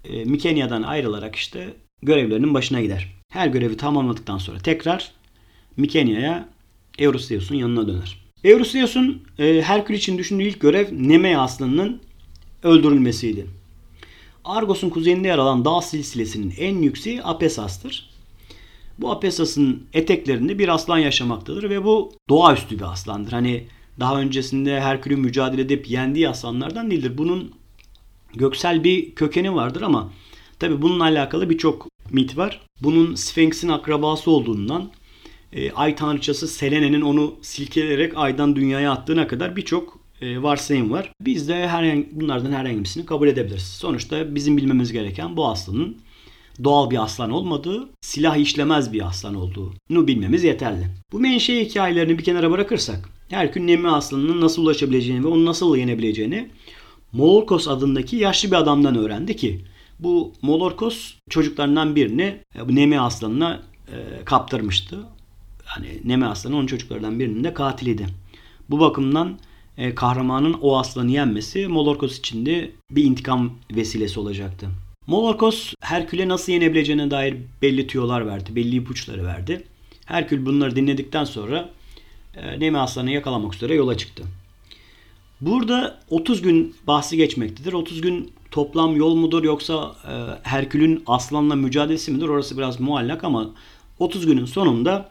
[0.06, 1.74] e, Mikenya'dan ayrılarak işte
[2.04, 3.08] görevlerinin başına gider.
[3.30, 5.12] Her görevi tamamladıktan sonra tekrar
[5.78, 6.50] Mikenya'ya
[7.00, 8.18] Eurystheus'un yanına döner.
[8.44, 12.02] Eurystheus'un e, Herkül için düşündüğü ilk görev Nemea aslanının
[12.64, 13.48] öldürülmesiydi.
[14.46, 18.10] Argos'un kuzeyinde yer alan dağ silsilesinin en yükseği Apesas'tır.
[18.98, 23.32] Bu Apesas'ın eteklerinde bir aslan yaşamaktadır ve bu doğaüstü bir aslandır.
[23.32, 23.64] Hani
[24.02, 27.18] daha öncesinde Herkül'ün mücadele edip yendiği aslanlardan değildir.
[27.18, 27.52] Bunun
[28.34, 30.12] göksel bir kökeni vardır ama
[30.60, 32.62] tabi bununla alakalı birçok mit var.
[32.82, 34.92] Bunun Sphinx'in akrabası olduğundan
[35.54, 41.12] e, ay tanrıçası Selene'nin onu silkeleyerek aydan dünyaya attığına kadar birçok e, varsayım var.
[41.22, 43.64] Biz de herhangi, bunlardan herhangi birisini kabul edebiliriz.
[43.68, 45.98] Sonuçta bizim bilmemiz gereken bu aslanın
[46.64, 50.88] doğal bir aslan olmadığı, silah işlemez bir aslan olduğunu bilmemiz yeterli.
[51.12, 56.50] Bu menşe hikayelerini bir kenara bırakırsak, Herkül Nemi aslanının nasıl ulaşabileceğini ve onu nasıl yenebileceğini
[57.12, 59.62] Molorkos adındaki yaşlı bir adamdan öğrendi ki
[60.00, 65.00] bu Molorkos çocuklarından birini e, Nemi aslanına e, kaptırmıştı.
[65.66, 68.08] Hani Nemi aslanı onun çocuklarından birinin de katiliydi.
[68.70, 69.40] Bu bakımdan
[69.78, 74.70] e, kahramanın o aslanı yenmesi Molorkos için de bir intikam vesilesi olacaktı.
[75.08, 79.64] Molorkos Herkül'e nasıl yenebileceğine dair belli tüyolar verdi, belli ipuçları verdi.
[80.06, 81.70] Herkül bunları dinledikten sonra
[82.58, 84.24] Nemi aslanı yakalamak üzere yola çıktı.
[85.42, 87.74] Burada 30 gün bahsi geçmektedir.
[87.74, 90.14] 30 gün toplam yol mudur yoksa e,
[90.50, 92.28] Herkül'ün aslanla mücadelesi midir?
[92.28, 93.50] Orası biraz muallak ama
[94.00, 95.10] 30 günün sonunda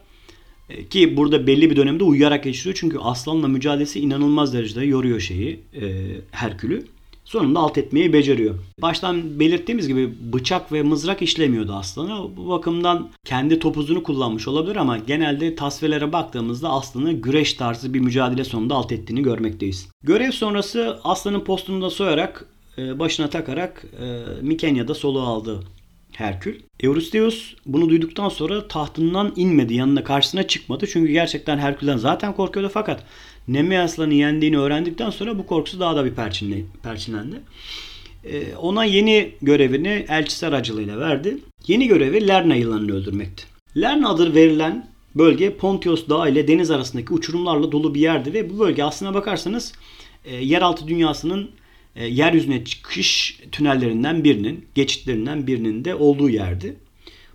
[0.69, 2.77] e, ki burada belli bir dönemde uyuyarak geçiriyor.
[2.79, 6.85] Çünkü aslanla mücadelesi inanılmaz derecede yoruyor şeyi e, Herkül'ü.
[7.31, 8.55] Sonunda alt etmeyi beceriyor.
[8.81, 12.37] Baştan belirttiğimiz gibi bıçak ve mızrak işlemiyordu aslana.
[12.37, 18.43] Bu bakımdan kendi topuzunu kullanmış olabilir ama genelde tasvirlere baktığımızda aslanı güreş tarzı bir mücadele
[18.43, 19.89] sonunda alt ettiğini görmekteyiz.
[20.03, 22.45] Görev sonrası aslanın postunu da soyarak
[22.77, 23.85] e, başına takarak
[24.41, 25.63] Mikenya'da soluğu aldı
[26.11, 26.59] Herkül.
[26.79, 30.87] Eurystheus bunu duyduktan sonra tahtından inmedi, yanına karşısına çıkmadı.
[30.87, 33.03] Çünkü gerçekten Herkül'den zaten korkuyordu fakat
[33.47, 37.41] Nemeas'ların yendiğini öğrendikten sonra bu korkusu daha da bir perçinle, perçinlendi.
[38.23, 41.37] Ee, ona yeni görevini elçisi aracılığıyla verdi.
[41.67, 43.43] Yeni görevi Lerna yılanını öldürmekti.
[43.77, 48.59] Lerna adı verilen bölge Pontios Dağı ile deniz arasındaki uçurumlarla dolu bir yerdi ve bu
[48.59, 49.73] bölge aslına bakarsanız
[50.25, 51.49] e, yeraltı dünyasının
[51.95, 56.75] e, yeryüzüne çıkış tünellerinden birinin, geçitlerinden birinin de olduğu yerdi.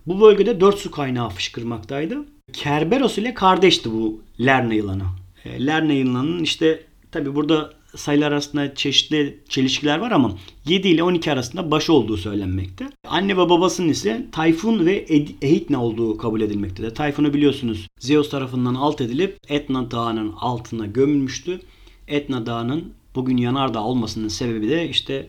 [0.06, 2.24] Bu bölgede dört su kaynağı fışkırmaktaydı.
[2.52, 5.04] Kerberos ile kardeşti bu Lerna yılanı.
[5.46, 6.82] E, Lerna yılanının işte
[7.12, 12.86] tabi burada sayılar arasında çeşitli çelişkiler var ama 7 ile 12 arasında başı olduğu söylenmekte.
[13.08, 15.06] Anne ve babasının ise Tayfun ve
[15.42, 16.94] Ehitna olduğu kabul edilmektedir.
[16.94, 21.60] Tayfun'u biliyorsunuz Zeus tarafından alt edilip Etna Dağı'nın altına gömülmüştü.
[22.08, 25.28] Etna Dağı'nın bugün yanardağ olmasının sebebi de işte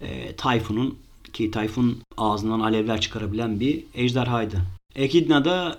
[0.00, 0.98] e, Tayfun'un
[1.32, 4.56] ki Tayfun ağzından alevler çıkarabilen bir ejderhaydı.
[4.94, 5.78] Ekidna da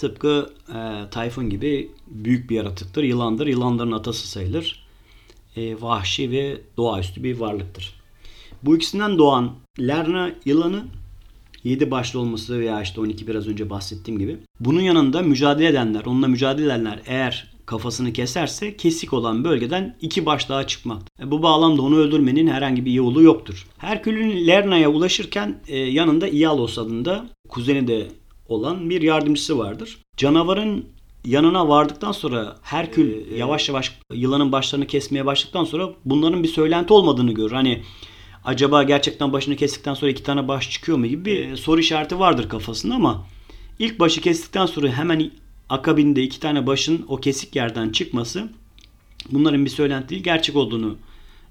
[0.00, 3.02] tıpkı e, Tayfun gibi büyük bir yaratıktır.
[3.02, 3.46] Yılandır.
[3.46, 4.86] Yılanların atası sayılır.
[5.56, 7.94] E, vahşi ve doğaüstü bir varlıktır.
[8.62, 10.84] Bu ikisinden doğan Lerna yılanı
[11.64, 14.38] 7 başlı olması veya işte 12 biraz önce bahsettiğim gibi.
[14.60, 20.48] Bunun yanında mücadele edenler, onunla mücadele edenler eğer kafasını keserse kesik olan bölgeden iki baş
[20.48, 21.02] daha çıkmak.
[21.20, 23.66] E, bu bağlamda onu öldürmenin herhangi bir yolu yoktur.
[23.78, 28.08] Herkül'ün Lerna'ya ulaşırken e, yanında Ialos adında kuzeni de
[28.50, 29.98] olan bir yardımcısı vardır.
[30.16, 30.84] Canavarın
[31.24, 36.92] yanına vardıktan sonra Herkül e, yavaş yavaş yılanın başlarını kesmeye başladıktan sonra bunların bir söylenti
[36.92, 37.52] olmadığını görür.
[37.52, 37.82] Hani
[38.44, 42.48] acaba gerçekten başını kestikten sonra iki tane baş çıkıyor mu gibi bir soru işareti vardır
[42.48, 43.26] kafasında ama
[43.78, 45.30] ilk başı kestikten sonra hemen
[45.68, 48.48] akabinde iki tane başın o kesik yerden çıkması
[49.30, 50.96] bunların bir söylenti değil gerçek olduğunu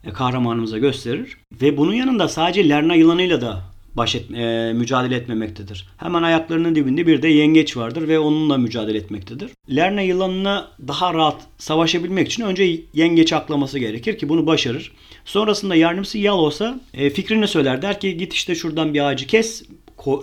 [0.03, 1.37] e, kahramanımıza gösterir.
[1.61, 3.63] Ve bunun yanında sadece Lerna yılanıyla da
[3.99, 5.87] baş et, e, mücadele etmemektedir.
[5.97, 9.51] Hemen ayaklarının dibinde bir de yengeç vardır ve onunla mücadele etmektedir.
[9.75, 14.91] Lerna yılanına daha rahat savaşabilmek için önce yengeç aklaması gerekir ki bunu başarır.
[15.25, 17.81] Sonrasında yardımcısı Yalos'a e, fikrini söyler.
[17.81, 19.63] Der ki git işte şuradan bir ağacı kes.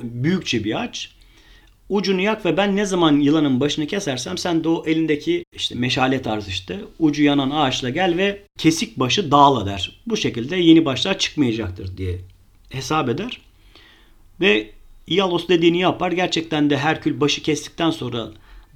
[0.03, 1.11] Büyükçe bir ağaç.
[1.89, 6.23] ucunu yak ve ben ne zaman yılanın başını kesersem sen de o elindeki işte meşale
[6.23, 10.01] tarzı işte ucu yanan ağaçla gel ve kesik başı dağla der.
[10.07, 12.19] Bu şekilde yeni başlar çıkmayacaktır diye
[12.71, 13.46] hesap eder.
[14.41, 14.71] Ve
[15.07, 16.13] Ialos dediğini yapar.
[16.13, 18.29] Gerçekten de Herkül başı kestikten sonra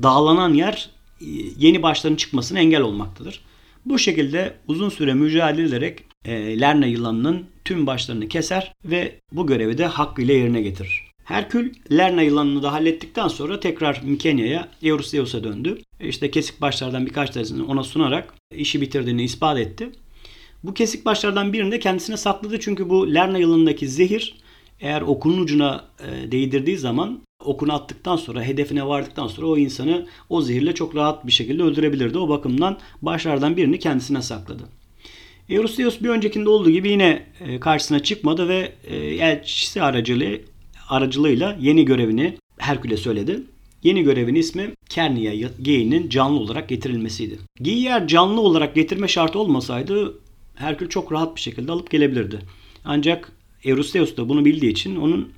[0.02, 1.26] dağlanan yer e,
[1.58, 3.40] yeni başların çıkmasına engel olmaktadır.
[3.84, 9.78] Bu şekilde uzun süre mücadele ederek e, Lerna yılanının tüm başlarını keser ve bu görevi
[9.78, 11.10] de hakkıyla yerine getirir.
[11.24, 15.78] Herkül Lerna yılanını da hallettikten sonra tekrar Mikenya'ya Eurystheus'a döndü.
[16.00, 19.90] E, işte kesik başlardan birkaç tanesini ona sunarak işi bitirdiğini ispat etti.
[20.64, 24.34] Bu kesik başlardan birini de kendisine sakladı çünkü bu Lerna yılanındaki zehir
[24.80, 30.42] eğer okunun ucuna e, değdirdiği zaman okunu attıktan sonra hedefine vardıktan sonra o insanı o
[30.42, 32.18] zehirle çok rahat bir şekilde öldürebilirdi.
[32.18, 34.62] O bakımdan başlardan birini kendisine sakladı.
[35.48, 40.40] Eurystheus bir öncekinde olduğu gibi yine e, karşısına çıkmadı ve e, elçisi aracılığı,
[40.88, 43.42] aracılığıyla yeni görevini Herkül'e söyledi.
[43.82, 47.38] Yeni görevin ismi Kernia geyiğinin canlı olarak getirilmesiydi.
[47.62, 50.14] Geyiği eğer canlı olarak getirme şartı olmasaydı
[50.54, 52.38] Herkül çok rahat bir şekilde alıp gelebilirdi.
[52.84, 53.32] Ancak
[53.64, 55.32] Eurystheus da bunu bildiği için onun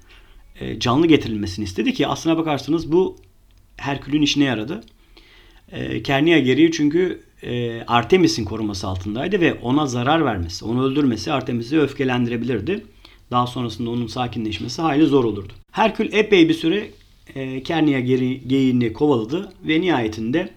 [0.60, 3.16] e, canlı getirilmesini istedi ki aslına bakarsanız bu
[3.76, 4.80] Herkül'ün işine yaradı.
[5.72, 11.80] E, Kernia geriği çünkü e, Artemis'in koruması altındaydı ve ona zarar vermesi, onu öldürmesi Artemis'i
[11.80, 12.86] öfkelendirebilirdi.
[13.30, 15.52] Daha sonrasında onun sakinleşmesi hayli zor olurdu.
[15.70, 16.90] Herkül epey bir süre
[17.34, 20.50] e, Kernia geyiğini kovaladı ve nihayetinde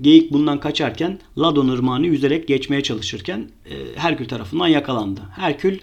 [0.00, 5.20] geyik bundan kaçarken Ladon ırmağını yüzerek geçmeye çalışırken e, Herkül tarafından yakalandı.
[5.36, 5.78] Herkül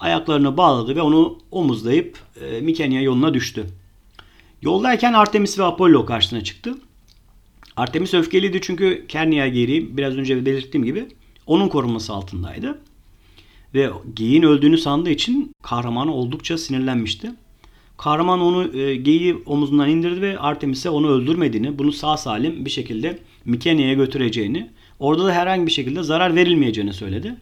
[0.00, 3.66] ayaklarını bağladı ve onu omuzlayıp e, Mikenya yoluna düştü.
[4.62, 6.74] Yoldayken Artemis ve Apollo karşısına çıktı.
[7.76, 11.08] Artemis öfkeliydi çünkü Kernia geri biraz önce belirttiğim gibi
[11.46, 12.78] onun korunması altındaydı.
[13.74, 17.30] Ve geyiğin öldüğünü sandığı için kahramanı oldukça sinirlenmişti.
[17.96, 23.18] Kahraman onu e, geyiği omuzundan indirdi ve Artemis'e onu öldürmediğini, bunu sağ salim bir şekilde
[23.44, 27.34] Mikenya'ya götüreceğini, orada da herhangi bir şekilde zarar verilmeyeceğini söyledi.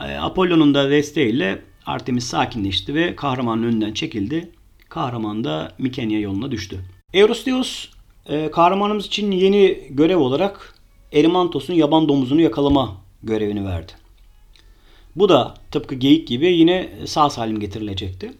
[0.00, 4.50] E, Apollo'nun da desteğiyle Artemis sakinleşti ve kahramanın önünden çekildi.
[4.88, 6.80] Kahraman da Mikenya yoluna düştü.
[7.14, 7.88] Eurystheus
[8.26, 10.74] e, kahramanımız için yeni görev olarak
[11.12, 13.92] Erimantos'un yaban domuzunu yakalama görevini verdi.
[15.16, 18.32] Bu da tıpkı geyik gibi yine sağ salim getirilecekti.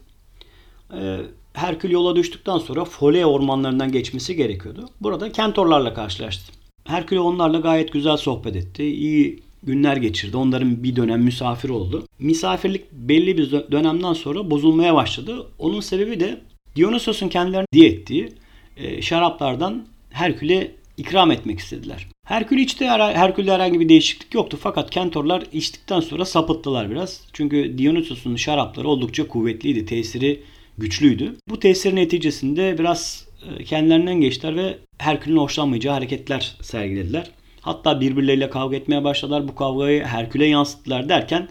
[0.93, 1.17] E,
[1.53, 4.89] Herkül yola düştükten sonra Foley ormanlarından geçmesi gerekiyordu.
[5.01, 6.53] Burada kentorlarla karşılaştı.
[6.83, 8.83] Herkül onlarla gayet güzel sohbet etti.
[8.83, 10.37] İyi günler geçirdi.
[10.37, 12.05] Onların bir dönem misafir oldu.
[12.19, 15.47] Misafirlik belli bir dönemden sonra bozulmaya başladı.
[15.59, 16.41] Onun sebebi de
[16.75, 18.29] Dionysos'un kendilerine diye ettiği
[18.77, 22.07] e, şaraplardan Herkül'e ikram etmek istediler.
[22.25, 22.85] Herkül içti.
[22.87, 24.57] Herkül'de herhangi bir değişiklik yoktu.
[24.61, 27.21] Fakat kentorlar içtikten sonra sapıttılar biraz.
[27.33, 29.85] Çünkü Dionysos'un şarapları oldukça kuvvetliydi.
[29.85, 30.43] Tesiri
[30.77, 31.35] güçlüydü.
[31.49, 33.27] Bu tesirin neticesinde biraz
[33.59, 37.31] e, kendilerinden geçtiler ve Herkül'ün hoşlanmayacağı hareketler sergilediler.
[37.67, 39.47] Hatta birbirleriyle kavga etmeye başladılar.
[39.47, 41.49] Bu kavgayı Herkül'e yansıttılar derken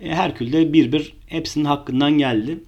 [0.00, 2.58] e, Herkül de bir bir hepsinin hakkından geldi.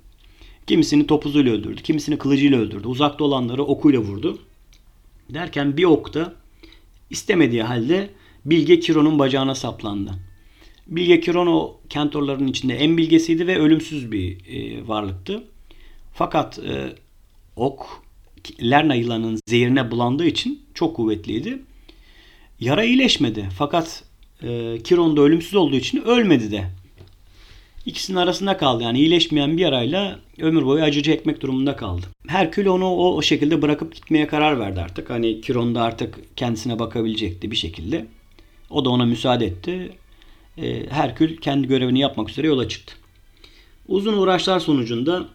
[0.67, 2.89] Kimisini topuzuyla öldürdü, kimisini kılıcıyla öldürdü.
[2.89, 4.39] Uzakta olanları okuyla vurdu.
[5.31, 6.35] Derken bir ok da
[7.11, 8.11] istemediği halde
[8.45, 10.11] Bilge Kiron'un bacağına saplandı.
[10.87, 15.45] Bilge Kiron o kentorların içinde en bilgesiydi ve ölümsüz bir e, varlıktı.
[16.15, 16.97] Fakat e,
[17.57, 18.03] ok
[18.63, 21.59] Lerna yılanın zehirine bulandığı için çok kuvvetliydi.
[22.63, 23.49] Yara iyileşmedi.
[23.59, 24.05] Fakat
[24.43, 26.65] e, Kiron da ölümsüz olduğu için ölmedi de.
[27.87, 28.83] İkisinin arasında kaldı.
[28.83, 32.07] Yani iyileşmeyen bir yarayla ömür boyu acı çekmek durumunda kaldı.
[32.27, 35.11] Herkül onu o, o şekilde bırakıp gitmeye karar verdi artık.
[35.11, 38.07] Hani Kiron da artık kendisine bakabilecekti bir şekilde.
[38.71, 39.93] O da ona müsaade etti.
[40.59, 42.95] E, Herkül kendi görevini yapmak üzere yola çıktı.
[43.89, 45.29] Uzun uğraşlar sonucunda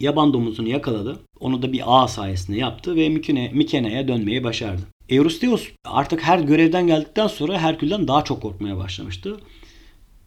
[0.00, 1.18] yaban domuzunu yakaladı.
[1.40, 3.08] Onu da bir ağ sayesinde yaptı ve
[3.52, 4.91] Mikene'ye dönmeyi başardı.
[5.12, 9.36] Eurystheus artık her görevden geldikten sonra Herkül'den daha çok korkmaya başlamıştı.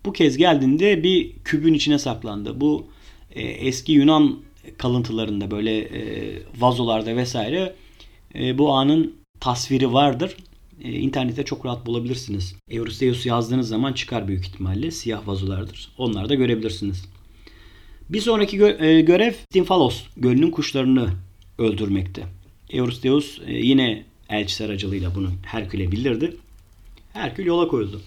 [0.06, 2.62] Bu kez geldiğinde bir kübün içine saklandı.
[2.62, 2.88] Bu
[3.32, 4.39] e, eski Yunan
[4.78, 7.76] kalıntılarında böyle e, vazolarda vesaire
[8.36, 10.38] e, bu anın tasviri vardır.
[10.84, 12.56] E, internette çok rahat bulabilirsiniz.
[12.69, 14.91] Eurystheus yazdığınız zaman çıkar büyük ihtimalle.
[14.91, 15.91] Siyah vazolardır.
[15.98, 17.06] Onları da görebilirsiniz.
[18.10, 21.10] Bir sonraki gö- e, görev Stinfalos gölünün kuşlarını
[21.58, 22.24] öldürmekte.
[22.69, 26.38] Eurystheus e, yine elçisi aracılığıyla bunu Herkül'e bildirdi.
[27.13, 28.01] Herkül yola koyuldu.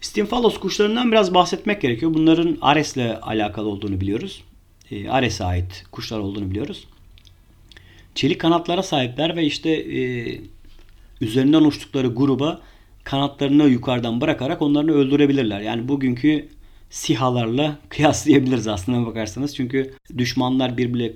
[0.00, 2.14] Stinfalos kuşlarından biraz bahsetmek gerekiyor.
[2.14, 4.44] Bunların Ares'le alakalı olduğunu biliyoruz.
[4.90, 6.86] E, Ares'e ait kuşlar olduğunu biliyoruz.
[8.14, 10.40] Çelik kanatlara sahipler ve işte e,
[11.20, 12.60] üzerinden uçtukları gruba
[13.04, 15.60] kanatlarını yukarıdan bırakarak onları öldürebilirler.
[15.60, 16.48] Yani bugünkü
[16.90, 19.56] sihalarla kıyaslayabiliriz aslına bakarsanız.
[19.56, 21.12] Çünkü düşmanlar birbirle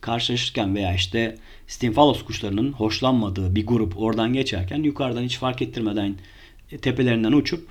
[0.00, 6.14] karşılaşırken veya işte Stinfalos kuşlarının hoşlanmadığı bir grup oradan geçerken yukarıdan hiç fark ettirmeden
[6.82, 7.68] tepelerinden uçup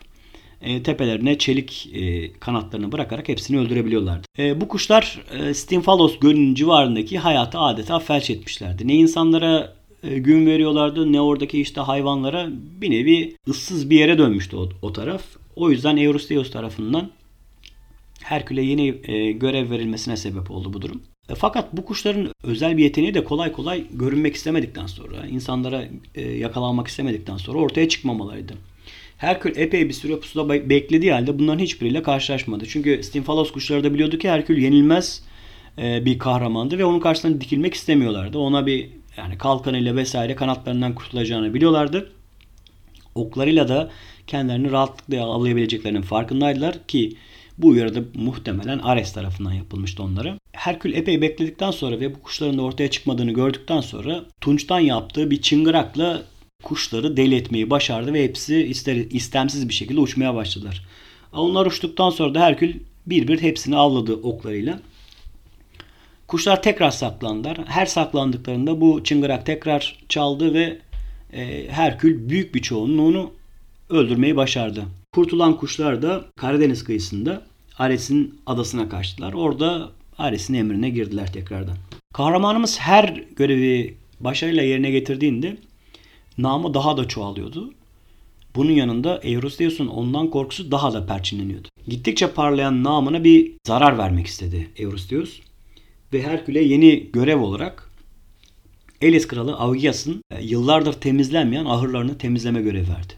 [0.61, 4.27] e, tepelerine çelik e, kanatlarını bırakarak hepsini öldürebiliyorlardı.
[4.39, 8.87] E, bu kuşlar e, Stinfalos Gölü'nün civarındaki hayatı adeta felç etmişlerdi.
[8.87, 12.49] Ne insanlara e, gün veriyorlardı ne oradaki işte hayvanlara
[12.81, 15.21] bir nevi ıssız bir yere dönmüştü o, o taraf.
[15.55, 17.11] O yüzden Eurystheus tarafından
[18.23, 21.01] Herkül'e yeni e, görev verilmesine sebep oldu bu durum.
[21.29, 25.83] E, fakat bu kuşların özel bir yeteneği de kolay kolay görünmek istemedikten sonra, insanlara
[26.15, 28.53] e, yakalanmak istemedikten sonra ortaya çıkmamalarıydı.
[29.17, 32.65] Herkül epey bir süre pusuda beklediği halde bunların hiçbiriyle karşılaşmadı.
[32.67, 35.23] Çünkü Stinfalos kuşları da biliyordu ki Herkül yenilmez
[35.77, 38.37] e, bir kahramandı ve onun karşısına dikilmek istemiyorlardı.
[38.37, 42.11] Ona bir yani kalkanıyla vesaire kanatlarından kurtulacağını biliyorlardı.
[43.15, 43.91] Oklarıyla da
[44.27, 47.13] kendilerini rahatlıkla avlayabileceklerinin farkındaydılar ki
[47.61, 50.37] bu uyarı da muhtemelen Ares tarafından yapılmıştı onlara.
[50.51, 55.41] Herkül epey bekledikten sonra ve bu kuşların da ortaya çıkmadığını gördükten sonra Tunç'tan yaptığı bir
[55.41, 56.23] çıngırakla
[56.63, 60.85] kuşları deli etmeyi başardı ve hepsi ister, istemsiz bir şekilde uçmaya başladılar.
[61.33, 62.73] Onlar uçtuktan sonra da Herkül
[63.05, 64.79] bir bir hepsini avladı oklarıyla.
[66.27, 67.57] Kuşlar tekrar saklandılar.
[67.65, 70.79] Her saklandıklarında bu çıngırak tekrar çaldı ve
[71.33, 73.31] e, Herkül büyük bir çoğunluğunu
[73.89, 74.83] öldürmeyi başardı.
[75.13, 79.33] Kurtulan kuşlar da Karadeniz kıyısında Ares'in adasına kaçtılar.
[79.33, 81.77] Orada Ares'in emrine girdiler tekrardan.
[82.13, 85.57] Kahramanımız her görevi başarıyla yerine getirdiğinde
[86.37, 87.73] namı daha da çoğalıyordu.
[88.55, 91.67] Bunun yanında Eurystheus'un ondan korkusu daha da perçinleniyordu.
[91.87, 95.39] Gittikçe parlayan namına bir zarar vermek istedi Eurystheus.
[96.13, 97.91] Ve Herkül'e yeni görev olarak
[99.01, 103.13] Elis kralı Augias'ın e, yıllardır temizlenmeyen ahırlarını temizleme görevi verdi.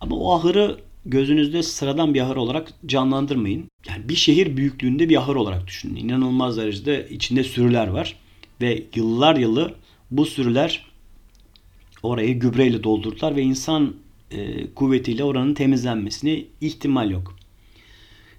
[0.00, 3.70] Ama o ahırı gözünüzde sıradan bir ahır olarak canlandırmayın.
[3.88, 5.96] Yani bir şehir büyüklüğünde bir ahır olarak düşünün.
[5.96, 8.16] İnanılmaz derecede içinde sürüler var.
[8.60, 9.74] Ve yıllar yılı
[10.10, 10.86] bu sürüler
[12.02, 13.94] orayı gübreyle doldurdular ve insan
[14.30, 17.36] e, kuvvetiyle oranın temizlenmesine ihtimal yok.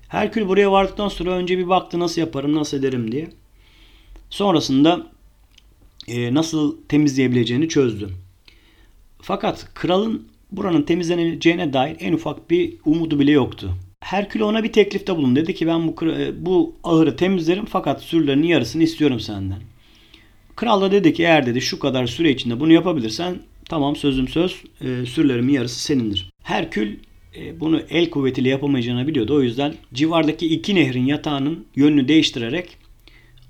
[0.08, 3.30] Herkül buraya vardıktan sonra önce bir baktı nasıl yaparım, nasıl ederim diye.
[4.30, 5.08] Sonrasında
[6.08, 8.10] e, nasıl temizleyebileceğini çözdü.
[9.22, 13.74] Fakat kralın buranın temizleneceğine dair en ufak bir umudu bile yoktu.
[14.00, 15.40] Herkül ona bir teklifte bulundu.
[15.40, 19.60] Dedi ki ben bu, e, bu ahırı temizlerim fakat sürülerin yarısını istiyorum senden.
[20.56, 23.36] Kral da dedi ki eğer dedi şu kadar süre içinde bunu yapabilirsen
[23.70, 26.30] tamam sözüm söz e, sürülerimin yarısı senindir.
[26.44, 26.96] Herkül
[27.38, 29.36] e, bunu el kuvvetiyle yapamayacağını biliyordu.
[29.36, 32.78] O yüzden civardaki iki nehrin yatağının yönünü değiştirerek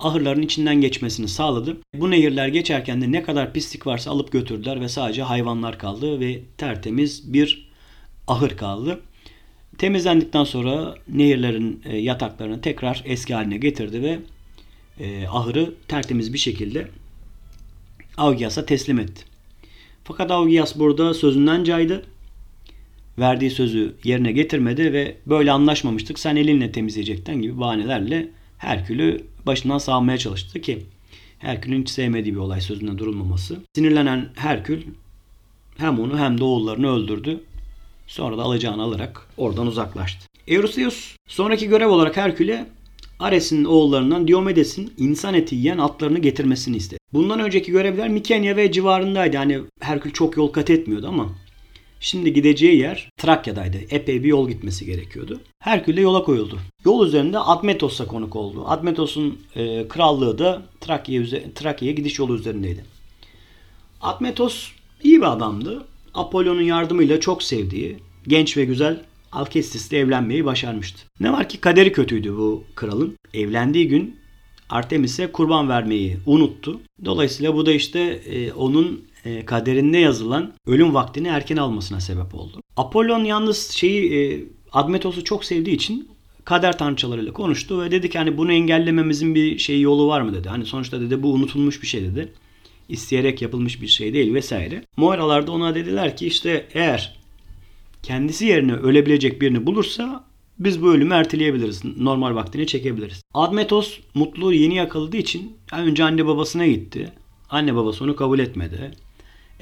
[0.06, 1.78] ahırların içinden geçmesini sağladı.
[1.96, 6.40] Bu nehirler geçerken de ne kadar pislik varsa alıp götürdüler ve sadece hayvanlar kaldı ve
[6.58, 7.70] tertemiz bir
[8.28, 9.02] ahır kaldı.
[9.78, 14.20] Temizlendikten sonra nehirlerin e, yataklarını tekrar eski haline getirdi ve
[15.00, 16.88] e, ahırı tertemiz bir şekilde
[18.18, 19.24] Augias'a teslim etti.
[20.04, 22.06] Fakat Augias burada sözünden caydı.
[23.20, 30.18] Verdiği sözü yerine getirmedi ve böyle anlaşmamıştık sen elinle temizleyecekten gibi bahanelerle Herkül'ü başından sağmaya
[30.18, 30.86] çalıştı ki
[31.40, 33.60] Herkül'ün hiç sevmediği bir olay sözünde durulmaması.
[33.76, 34.82] Sinirlenen Herkül
[35.78, 37.40] hem onu hem de oğullarını öldürdü.
[38.08, 40.28] Sonra da alacağını alarak oradan uzaklaştı.
[40.48, 42.68] Eurystheus sonraki görev olarak Herkül'e
[43.20, 47.00] Ares'in oğullarından Diomedes'in insan eti yiyen atlarını getirmesini istedi.
[47.14, 49.36] Bundan önceki görevler Mikenya ve civarındaydı.
[49.36, 51.30] Yani Herkül çok yol kat etmiyordu ama
[52.04, 53.78] Şimdi gideceği yer Trakya'daydı.
[53.90, 55.40] Epey bir yol gitmesi gerekiyordu.
[55.60, 56.60] Herkül de yola koyuldu.
[56.86, 58.64] Yol üzerinde Admetos'a konuk oldu.
[58.68, 62.86] Admetos'un e, krallığı da Trakya'ya Trakya gidiş yolu üzerindeydi.
[64.02, 64.72] Admetos
[65.04, 65.86] iyi bir adamdı.
[66.14, 71.00] Apollon'un yardımıyla çok sevdiği, genç ve güzel Alkestis'le evlenmeyi başarmıştı.
[71.20, 73.18] Ne var ki kaderi kötüydü bu kralın.
[73.34, 74.20] Evlendiği gün
[74.70, 76.82] Artemis'e kurban vermeyi unuttu.
[77.06, 79.13] Dolayısıyla bu da işte e, onun
[79.46, 82.62] kaderinde yazılan ölüm vaktini erken almasına sebep oldu.
[82.78, 86.08] Apollon yalnız şeyi e, Admetos'u çok sevdiği için
[86.46, 90.50] kader tanrıçalarıyla konuştu ve dedi ki hani bunu engellememizin bir şey yolu var mı dedi.
[90.50, 92.34] Hani sonuçta dedi bu unutulmuş bir şey dedi.
[92.90, 94.86] İsteyerek yapılmış bir şey değil vesaire.
[94.98, 97.16] Moiralar da ona dediler ki işte eğer
[98.04, 100.24] kendisi yerine ölebilecek birini bulursa
[100.60, 101.82] biz bu ölümü erteleyebiliriz.
[101.98, 103.22] Normal vaktini çekebiliriz.
[103.34, 107.14] Admetos mutluluğu yeni yakaladığı için önce anne babasına gitti.
[107.50, 108.92] Anne babası onu kabul etmedi.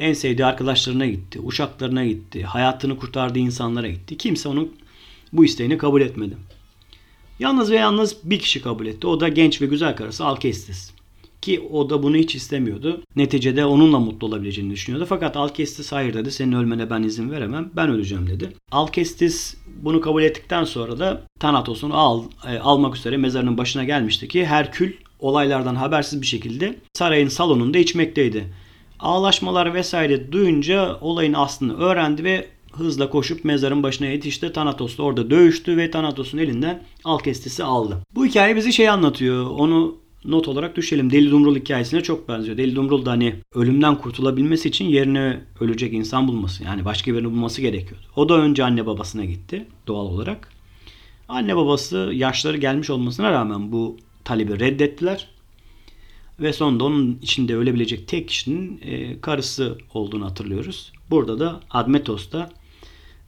[0.02, 4.18] En sevdiği arkadaşlarına gitti, uşaklarına gitti, hayatını kurtardığı insanlara gitti.
[4.18, 4.72] Kimse onun
[5.34, 6.38] bu isteğini kabul etmedi.
[7.40, 9.08] Yalnız ve yalnız bir kişi kabul etti.
[9.08, 10.92] O da genç ve güzel karısı Alkestis.
[11.42, 13.02] Ki o da bunu hiç istemiyordu.
[13.16, 15.06] Neticede onunla mutlu olabileceğini düşünüyordu.
[15.10, 16.32] Fakat Alkestis hayır dedi.
[16.32, 17.72] Senin ölmene ben izin veremem.
[17.76, 18.54] Ben öleceğim dedi.
[18.72, 24.46] Alkestis bunu kabul ettikten sonra da Thanatos'un al, e, almak üzere mezarının başına gelmişti ki
[24.46, 28.48] Herkül olaylardan habersiz bir şekilde sarayın salonunda içmekteydi.
[29.02, 34.54] Ağlaşmalar vesaire duyunca olayın aslını öğrendi ve hızla koşup mezarın başına yetişti.
[34.54, 37.98] Thanatos da orada dövüştü ve Thanatos'un elinden Alkestis'i aldı.
[38.16, 39.46] Bu hikaye bizi şey anlatıyor.
[39.46, 39.96] Onu
[40.26, 41.12] not olarak düşelim.
[41.12, 42.58] Deli Dumrul hikayesine çok benziyor.
[42.58, 47.62] Deli Dumrul da hani ölümden kurtulabilmesi için yerine ölecek insan bulması yani başka birini bulması
[47.62, 48.06] gerekiyordu.
[48.16, 50.50] O da önce anne babasına gitti doğal olarak.
[51.30, 55.28] Anne babası yaşları gelmiş olmasına rağmen bu talebi reddettiler.
[56.40, 60.92] Ve sonunda onun içinde ölebilecek tek kişinin e, karısı olduğunu hatırlıyoruz.
[61.10, 62.50] Burada da Admetos'ta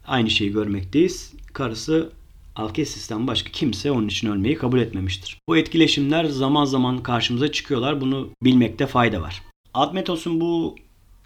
[0.08, 1.34] aynı şeyi görmekteyiz.
[1.54, 2.10] Karısı
[2.56, 5.38] Alkesis'ten başka kimse onun için ölmeyi kabul etmemiştir.
[5.48, 8.02] Bu etkileşimler zaman zaman karşımıza çıkıyorlar.
[8.02, 9.42] Bunu bilmekte fayda var.
[9.74, 10.76] Admetos'un bu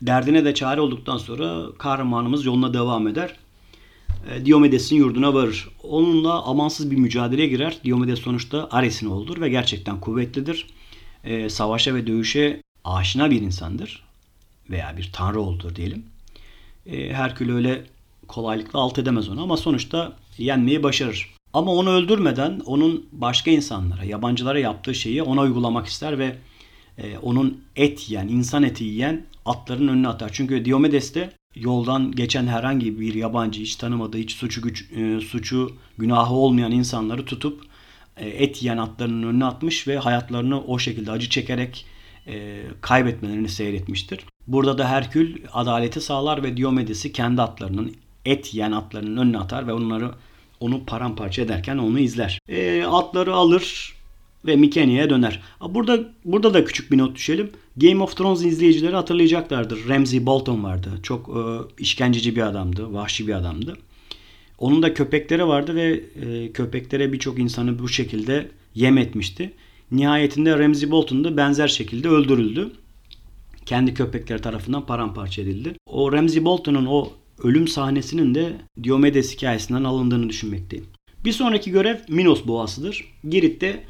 [0.01, 3.35] derdine de çare olduktan sonra kahramanımız yoluna devam eder.
[4.31, 5.69] E, Diomedes'in yurduna varır.
[5.83, 7.77] Onunla amansız bir mücadeleye girer.
[7.83, 10.67] Diomedes sonuçta Ares'in oğludur ve gerçekten kuvvetlidir.
[11.27, 14.03] E, savaşa ve dövüşe aşina bir insandır.
[14.69, 16.05] Veya bir tanrı olduğu diyelim.
[16.85, 17.83] E, Herkül öyle
[18.27, 21.33] kolaylıkla alt edemez onu ama sonuçta yenmeyi başarır.
[21.53, 26.35] Ama onu öldürmeden onun başka insanlara, yabancılara yaptığı şeyi ona uygulamak ister ve
[26.97, 30.29] e, onun et yiyen, insan eti yiyen atların önüne atar.
[30.33, 35.75] Çünkü Diomedes de yoldan geçen herhangi bir yabancı, hiç tanımadığı, hiç suçu, güç, e, suçu
[35.97, 37.66] günahı olmayan insanları tutup
[38.19, 41.85] et yiyen atlarının önüne atmış ve hayatlarını o şekilde acı çekerek
[42.27, 44.19] e, kaybetmelerini seyretmiştir.
[44.47, 47.95] Burada da Herkül adaleti sağlar ve Diomedes'i kendi atlarının
[48.25, 50.11] et yiyen atlarının önüne atar ve onları
[50.59, 52.39] onu paramparça ederken onu izler.
[52.49, 53.93] E, atları alır
[54.45, 55.41] ve Mykene'ye döner.
[55.69, 57.51] Burada burada da küçük bir not düşelim.
[57.77, 59.89] Game of Thrones izleyicileri hatırlayacaklardır.
[59.89, 60.89] Ramsay Bolton vardı.
[61.03, 61.41] Çok e,
[61.83, 63.77] işkenceci bir adamdı, vahşi bir adamdı.
[64.57, 69.53] Onun da köpekleri vardı ve e, köpeklere birçok insanı bu şekilde yem etmişti.
[69.91, 72.71] Nihayetinde Ramsay Bolton da benzer şekilde öldürüldü.
[73.65, 75.73] Kendi köpekleri tarafından paramparça edildi.
[75.85, 77.09] O Ramsay Bolton'un o
[77.43, 78.53] ölüm sahnesinin de
[78.83, 80.85] Diomedes hikayesinden alındığını düşünmekteyim.
[81.25, 83.05] Bir sonraki görev Minos boğasıdır.
[83.29, 83.83] Girit'te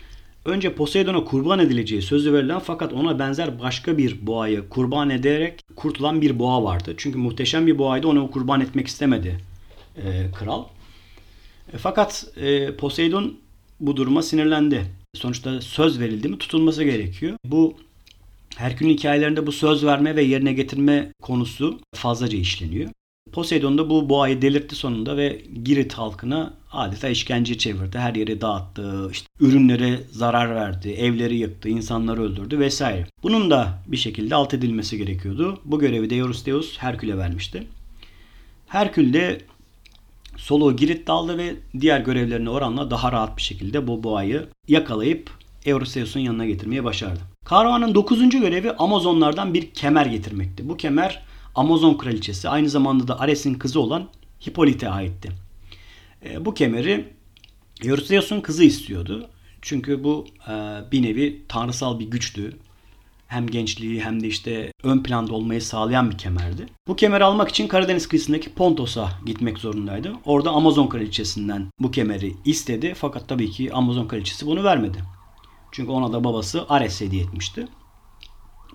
[0.45, 6.22] önce Poseidon'a kurban edileceği sözü verilen fakat ona benzer başka bir boğayı kurban ederek kurtulan
[6.22, 6.93] bir boğa vardı.
[6.97, 9.38] Çünkü muhteşem bir boğaydı onu kurban etmek istemedi
[9.98, 10.66] e, kral.
[11.74, 13.38] E, fakat e, Poseidon
[13.80, 14.86] bu duruma sinirlendi.
[15.16, 17.38] Sonuçta söz verildi mi tutulması gerekiyor.
[17.45, 17.76] Bu
[18.58, 22.89] Herkül'ün hikayelerinde bu söz verme ve yerine getirme konusu fazlaca işleniyor.
[23.32, 27.98] Poseidon da bu boğayı delirtti sonunda ve Girit halkına adeta işkence çevirdi.
[27.98, 33.06] Her yeri dağıttı, işte ürünlere zarar verdi, evleri yıktı, insanları öldürdü vesaire.
[33.24, 35.60] Bunun da bir şekilde alt edilmesi gerekiyordu.
[35.66, 37.64] Bu görevi de Eurystheus Herkül'e vermişti.
[38.68, 39.41] Herkül de
[40.38, 45.30] soluğu Girit daldı ve diğer görevlerine oranla daha rahat bir şekilde bu boğayı yakalayıp
[45.66, 47.20] Eurystheus'un yanına getirmeye başardı.
[47.46, 48.30] Kahramanın 9.
[48.30, 50.70] görevi Amazonlardan bir kemer getirmekti.
[50.70, 51.24] Bu kemer
[51.56, 54.10] Amazon kraliçesi aynı zamanda da Ares'in kızı olan
[54.48, 55.32] Hippolyte'e aitti.
[56.26, 57.14] E, bu kemeri
[57.84, 59.30] Eurystheus'un kızı istiyordu.
[59.62, 60.52] Çünkü bu e,
[60.92, 62.58] bir nevi tanrısal bir güçtü.
[63.28, 66.65] Hem gençliği hem de işte ön planda olmayı sağlayan bir kemerdi.
[66.88, 70.13] Bu kemeri almak için Karadeniz kıyısındaki Pontos'a gitmek zorundaydı.
[70.25, 72.93] Orada Amazon kraliçesinden bu kemeri istedi.
[72.97, 74.97] Fakat tabii ki Amazon kraliçesi bunu vermedi.
[75.71, 77.67] Çünkü ona da babası Ares hediye etmişti.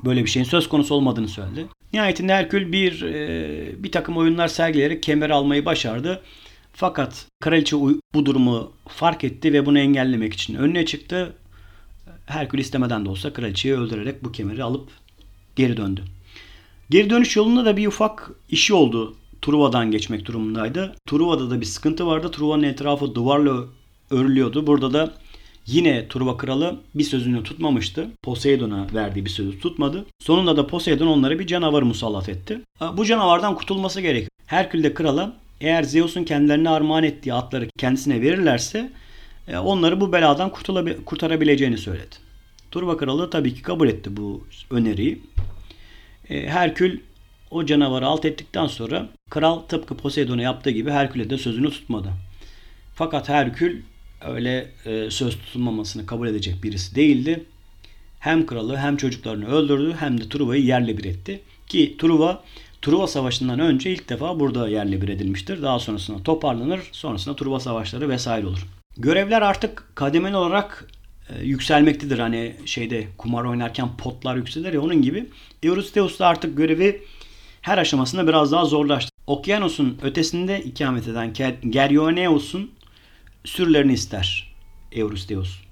[0.05, 1.67] Böyle bir şeyin söz konusu olmadığını söyledi.
[1.93, 6.23] Nihayetinde Herkül bir e, bir takım oyunlar sergileyerek kemer almayı başardı.
[6.73, 7.77] Fakat kraliçe
[8.15, 11.37] bu durumu fark etti ve bunu engellemek için önüne çıktı.
[12.27, 14.89] Herkül istemeden de olsa kraliçeyi öldürerek bu kemeri alıp
[15.57, 16.05] geri döndü.
[16.91, 19.15] Geri dönüş yolunda da bir ufak işi oldu.
[19.43, 20.95] Truva'dan geçmek durumundaydı.
[21.07, 22.31] Truva'da da bir sıkıntı vardı.
[22.31, 23.65] Truva'nın etrafı duvarla
[24.11, 24.67] örülüyordu.
[24.67, 25.15] Burada da
[25.67, 28.09] Yine Truva kralı bir sözünü tutmamıştı.
[28.23, 30.07] Poseidon'a verdiği bir sözü tutmadı.
[30.21, 32.61] Sonunda da Poseidon onlara bir canavar musallat etti.
[32.97, 34.31] Bu canavardan kurtulması gerekiyor.
[34.47, 38.91] Herkül de krala eğer Zeus'un kendilerine armağan ettiği atları kendisine verirlerse
[39.49, 40.53] onları bu beladan
[41.05, 42.17] kurtarabileceğini söyledi.
[42.71, 45.23] Turba kralı tabii ki kabul etti bu öneriyi.
[46.31, 47.01] E, Herkül
[47.51, 52.09] o canavarı alt ettikten sonra kral tıpkı Poseidon'a yaptığı gibi Herkül'e de sözünü tutmadı.
[52.95, 53.83] Fakat Herkül
[54.21, 57.45] öyle e, söz tutulmamasını kabul edecek birisi değildi.
[58.19, 61.41] Hem kralı hem çocuklarını öldürdü hem de Truva'yı yerle bir etti.
[61.67, 62.45] Ki Truva
[62.83, 65.63] Truva Savaşı'ndan önce ilk defa burada yerle bir edilmiştir.
[65.63, 66.81] Daha sonrasında toparlanır.
[66.93, 68.67] Sonrasında Truva Savaşları vesaire olur.
[68.97, 70.89] Görevler artık kademeli olarak
[71.29, 72.19] e, yükselmektedir.
[72.19, 75.27] Hani şeyde kumar oynarken potlar yükselir ya onun gibi.
[75.63, 77.03] Eurystheus da artık görevi
[77.63, 79.13] her aşamasında biraz daha zorlaştı.
[79.27, 81.33] Okyanus'un ötesinde ikamet eden
[81.71, 82.71] Geryoneos'un
[83.45, 84.55] sürülerini ister
[84.93, 85.63] Eurystheus.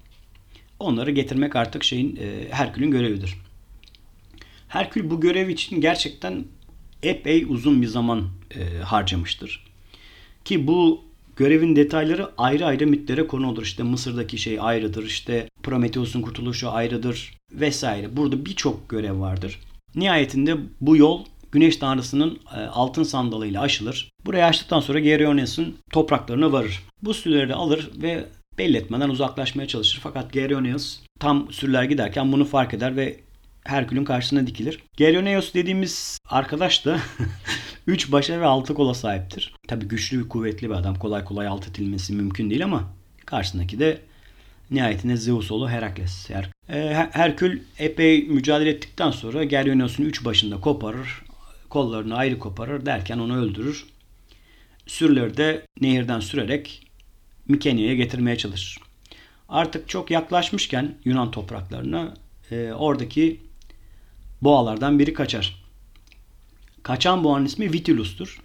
[0.79, 3.37] Onları getirmek artık şeyin e, Herkül'ün görevidir.
[4.67, 6.45] Herkül bu görev için gerçekten
[7.03, 9.65] epey uzun bir zaman e, harcamıştır.
[10.45, 11.10] Ki bu
[11.41, 13.63] görevin detayları ayrı ayrı mitlere konu olur.
[13.63, 18.17] İşte Mısır'daki şey ayrıdır, işte Prometheus'un kurtuluşu ayrıdır vesaire.
[18.17, 19.59] Burada birçok görev vardır.
[19.95, 24.11] Nihayetinde bu yol Güneş Tanrısı'nın e, altın sandalıyla aşılır.
[24.25, 26.83] Buraya açtıktan sonra Geryones'in topraklarına varır.
[27.03, 28.25] Bu sürüleri alır ve
[28.57, 29.99] belli etmeden uzaklaşmaya çalışır.
[30.03, 33.19] Fakat Geryoneus tam sürüler giderken bunu fark eder ve
[33.63, 34.79] Herkül'ün karşısına dikilir.
[34.97, 36.99] Geryoneos dediğimiz arkadaş da
[37.87, 39.53] 3 başa ve 6 kola sahiptir.
[39.67, 40.95] Tabi güçlü ve kuvvetli bir adam.
[40.95, 42.93] Kolay kolay alt edilmesi mümkün değil ama
[43.25, 44.01] karşısındaki de
[44.71, 46.29] nihayetinde Zeus oğlu Herakles.
[46.29, 51.21] Her, e, Herkül epey mücadele ettikten sonra Geryoneos'un 3 başında koparır.
[51.69, 53.85] Kollarını ayrı koparır derken onu öldürür.
[54.87, 56.87] Sürüleri de nehirden sürerek
[57.47, 58.77] Mikenya'ya getirmeye çalışır.
[59.49, 62.13] Artık çok yaklaşmışken Yunan topraklarına
[62.51, 63.39] e, oradaki
[64.41, 65.60] boğalardan biri kaçar.
[66.83, 68.41] Kaçan boğanın ismi Vitilus'tur.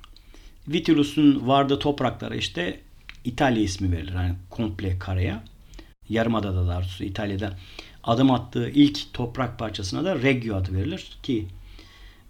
[0.68, 2.80] Vitilus'un vardığı topraklara işte
[3.24, 4.14] İtalya ismi verilir.
[4.14, 5.44] Yani komple karaya.
[6.08, 7.58] Yarımadada da doğrusu İtalya'da
[8.04, 11.46] adım attığı ilk toprak parçasına da Regio adı verilir ki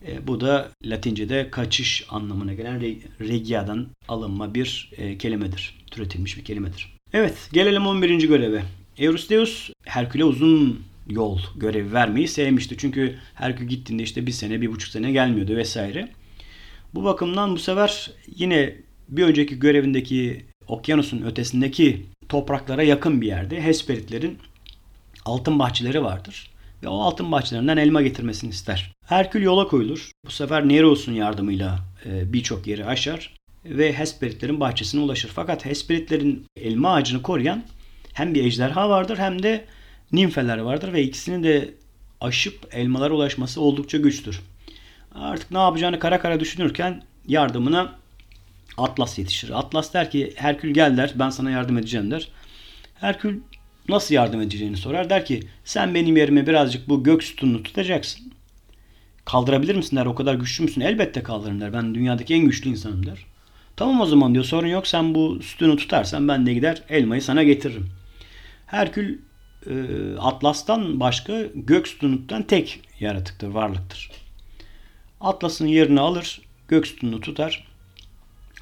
[0.06, 2.80] e, bu da Latince'de kaçış anlamına gelen
[3.20, 5.74] Regia'dan alınma bir e, kelimedir.
[5.90, 6.96] Türetilmiş bir kelimedir.
[7.12, 8.28] Evet gelelim 11.
[8.28, 8.62] göreve.
[8.98, 12.76] Eurystheus Herkül'e uzun yol görevi vermeyi sevmişti.
[12.78, 16.08] Çünkü Herkül gittiğinde işte bir sene, bir buçuk sene gelmiyordu vesaire.
[16.94, 18.74] Bu bakımdan bu sefer yine
[19.08, 24.38] bir önceki görevindeki okyanusun ötesindeki topraklara yakın bir yerde Hesperitlerin
[25.24, 26.50] altın bahçeleri vardır.
[26.82, 28.92] Ve o altın bahçelerinden elma getirmesini ister.
[29.06, 30.10] Herkül yola koyulur.
[30.26, 33.34] Bu sefer Nereus'un yardımıyla e, birçok yeri aşar
[33.64, 35.30] ve Hesperitlerin bahçesine ulaşır.
[35.34, 37.64] Fakat Hesperitlerin elma ağacını koruyan
[38.12, 39.64] hem bir ejderha vardır hem de
[40.12, 41.74] nimfeler vardır ve ikisini de
[42.20, 44.40] aşıp elmalara ulaşması oldukça güçtür.
[45.14, 47.92] Artık ne yapacağını kara kara düşünürken yardımına
[48.76, 49.58] Atlas yetişir.
[49.58, 52.28] Atlas der ki Herkül gel der ben sana yardım edeceğim der.
[52.94, 53.40] Herkül
[53.88, 55.10] nasıl yardım edeceğini sorar.
[55.10, 58.32] Der ki sen benim yerime birazcık bu gök sütununu tutacaksın.
[59.24, 60.80] Kaldırabilir misin der o kadar güçlü müsün?
[60.80, 61.72] Elbette kaldırırım der.
[61.72, 63.26] Ben dünyadaki en güçlü insanım der.
[63.76, 67.42] Tamam o zaman diyor sorun yok sen bu sütunu tutarsan ben de gider elmayı sana
[67.42, 67.90] getiririm.
[68.66, 69.18] Herkül
[70.18, 74.10] Atlas'tan başka gök sütunluktan tek yaratıktır, varlıktır.
[75.20, 77.66] Atlas'ın yerini alır, gök sütununu tutar.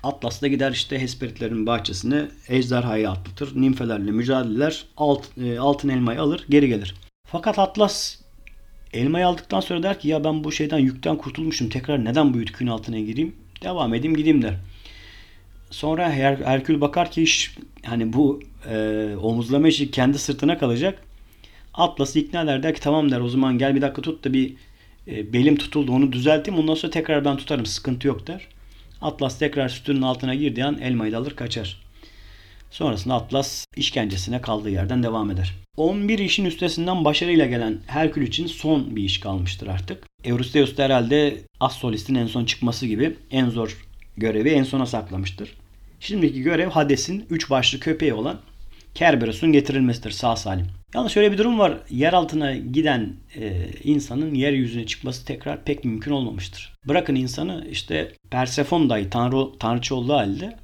[0.02, 3.60] Atlas da gider işte Hesperitlerin bahçesine ejderhayı atlatır.
[3.60, 4.84] Nimfelerle mücadeleler.
[4.96, 6.94] Alt, e, altın elmayı alır geri gelir.
[7.26, 8.16] Fakat Atlas
[8.92, 11.68] elmayı aldıktan sonra der ki ya ben bu şeyden yükten kurtulmuşum.
[11.68, 13.36] Tekrar neden bu yükün altına gireyim?
[13.62, 14.54] Devam edeyim gideyim der.
[15.70, 18.40] Sonra Her Herkül bakar ki iş hani bu
[18.70, 21.02] e, omuzlama işi kendi sırtına kalacak.
[21.74, 24.54] Atlas'ı ikna eder der ki tamam der o zaman gel bir dakika tut da bir
[25.08, 28.48] e, belim tutuldu onu düzelteyim ondan sonra tekrar ben tutarım sıkıntı yok der.
[29.00, 31.80] Atlas tekrar sütunun altına girdiği an elmayı da alır kaçar.
[32.70, 35.54] Sonrasında Atlas işkencesine kaldığı yerden devam eder.
[35.76, 40.04] 11 işin üstesinden başarıyla gelen Herkül için son bir iş kalmıştır artık.
[40.24, 43.86] Eurystheus da herhalde Assolist'in en son çıkması gibi en zor
[44.16, 45.54] görevi en sona saklamıştır.
[46.00, 48.40] Şimdiki görev Hades'in 3 başlı köpeği olan
[48.94, 50.66] Kerberos'un getirilmesidir sağ salim.
[50.94, 51.78] Yalnız şöyle bir durum var.
[51.90, 56.72] Yer altına giden e, insanın yeryüzüne çıkması tekrar pek mümkün olmamıştır.
[56.88, 60.56] Bırakın insanı işte Persefon tanrı, tanrıçı olduğu halde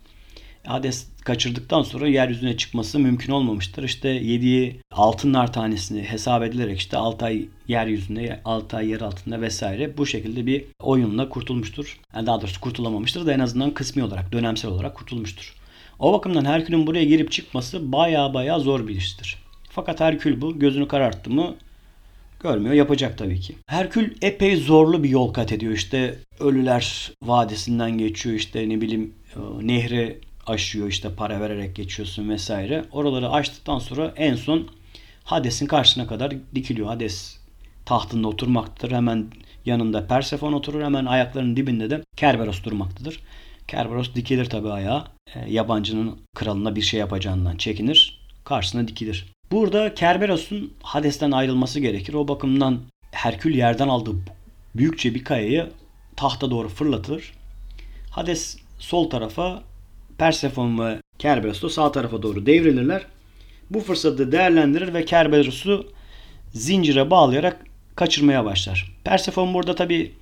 [0.67, 3.83] Hades kaçırdıktan sonra yeryüzüne çıkması mümkün olmamıştır.
[3.83, 9.97] İşte yediği altınlar tanesini hesap edilerek işte 6 ay yeryüzünde, 6 ay yer altında vesaire
[9.99, 12.01] bu şekilde bir oyunla kurtulmuştur.
[12.15, 15.60] Yani daha doğrusu kurtulamamıştır da en azından kısmi olarak, dönemsel olarak kurtulmuştur.
[16.01, 19.39] O bakımdan Herkül'ün buraya girip çıkması baya baya zor bir iştir.
[19.71, 21.55] Fakat Herkül bu gözünü kararttı mı
[22.43, 22.75] görmüyor.
[22.75, 23.55] Yapacak tabii ki.
[23.67, 25.73] Herkül epey zorlu bir yol kat ediyor.
[25.73, 28.35] İşte Ölüler Vadisi'nden geçiyor.
[28.37, 30.89] İşte ne bileyim e, nehre aşıyor.
[30.89, 32.85] işte para vererek geçiyorsun vesaire.
[32.93, 34.69] Oraları açtıktan sonra en son
[35.25, 36.87] Hades'in karşısına kadar dikiliyor.
[36.89, 37.39] Hades
[37.87, 38.95] tahtında oturmaktadır.
[38.95, 39.27] Hemen
[39.67, 40.83] yanında Persefon oturur.
[40.83, 43.21] Hemen ayaklarının dibinde de Kerberos durmaktadır.
[43.71, 45.05] Kerberos dikilir tabii ayağa.
[45.35, 48.21] E, yabancının kralına bir şey yapacağından çekinir.
[48.45, 49.33] Karşısına dikilir.
[49.53, 52.15] Burada Kerberos'un Hades'ten ayrılması gerekir.
[52.15, 52.81] O bakımdan
[53.13, 54.17] Herkül yerden aldığı
[54.77, 55.71] büyükçe bir kayayı
[56.17, 57.33] tahta doğru fırlatır.
[58.11, 59.63] Hades sol tarafa,
[60.19, 63.07] Persefon ve Kerberos da sağ tarafa doğru devrilirler.
[63.71, 65.87] bu fırsatı değerlendirir ve Kerberos'u
[66.53, 67.65] zincire bağlayarak
[67.97, 68.97] kaçırmaya başlar.
[69.05, 70.13] Persephone burada tabi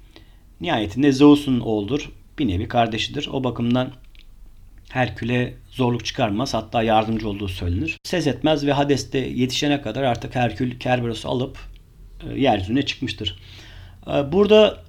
[0.61, 2.11] nihayetinde Zeus'un oğludur.
[2.39, 3.29] Bir nevi kardeşidir.
[3.33, 3.93] O bakımdan
[4.89, 6.55] Herkül'e zorluk çıkarmaz.
[6.55, 7.99] Hatta yardımcı olduğu söylenir.
[8.05, 11.59] Ses etmez ve Hades'te yetişene kadar artık Herkül Kerberos'u alıp
[12.31, 13.39] e, yeryüzüne çıkmıştır.
[14.07, 14.83] E, burada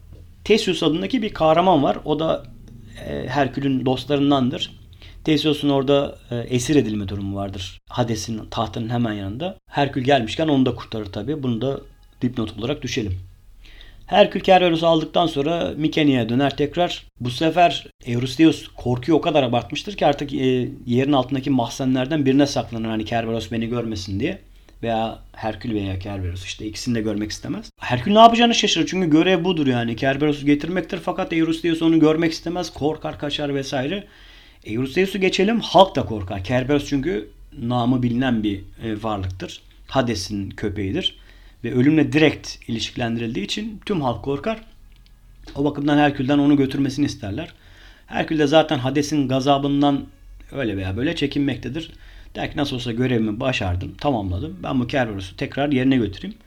[0.43, 1.97] Theseus adındaki bir kahraman var.
[2.05, 2.43] O da
[3.07, 4.79] e, Herkül'ün dostlarındandır.
[5.23, 6.19] Theseus'un orada
[6.49, 7.79] esir edilme durumu vardır.
[7.89, 9.57] Hades'in tahtının hemen yanında.
[9.67, 11.43] Herkül gelmişken onu da kurtarır tabi.
[11.43, 11.81] Bunu da
[12.21, 13.28] dipnot olarak düşelim.
[14.09, 17.03] Herkül Kerberos'u aldıktan sonra Mikene'ye döner tekrar.
[17.19, 22.87] Bu sefer Eurystheus korkuyu o kadar abartmıştır ki artık e, yerin altındaki mahzenlerden birine saklanır.
[22.87, 24.39] Hani Kerberos beni görmesin diye.
[24.83, 27.71] Veya Herkül veya Kerberos işte ikisini de görmek istemez.
[27.79, 29.95] Herkül ne yapacağını şaşırır çünkü görev budur yani.
[29.95, 32.69] Kerberos'u getirmektir fakat Eurystheus onu görmek istemez.
[32.73, 34.07] Korkar kaçar vesaire.
[34.65, 36.43] Eurystheus'u geçelim halk da korkar.
[36.43, 37.29] Kerberos çünkü
[37.61, 39.61] namı bilinen bir e, varlıktır.
[39.87, 41.19] Hades'in köpeğidir
[41.63, 44.61] ve ölümle direkt ilişkilendirildiği için tüm halk korkar.
[45.55, 47.53] O bakımdan Herkül'den onu götürmesini isterler.
[48.07, 50.05] Herkül de zaten Hades'in gazabından
[50.51, 51.91] öyle veya böyle çekinmektedir.
[52.35, 54.57] Der ki nasıl olsa görevimi başardım, tamamladım.
[54.63, 56.37] Ben bu Kerberos'u tekrar yerine götüreyim.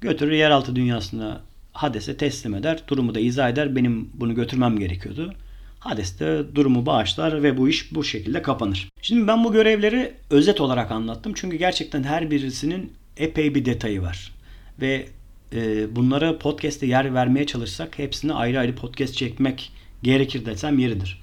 [0.00, 1.40] Götürür yeraltı dünyasına
[1.72, 2.82] Hades'e teslim eder.
[2.88, 3.76] Durumu da izah eder.
[3.76, 5.34] Benim bunu götürmem gerekiyordu.
[5.80, 8.88] Hades de durumu bağışlar ve bu iş bu şekilde kapanır.
[9.02, 11.32] Şimdi ben bu görevleri özet olarak anlattım.
[11.36, 14.35] Çünkü gerçekten her birisinin epey bir detayı var
[14.80, 15.08] ve
[15.52, 19.72] e, bunlara podcast'te yer vermeye çalışsak hepsini ayrı ayrı podcast çekmek
[20.02, 21.22] gerekir desem yeridir.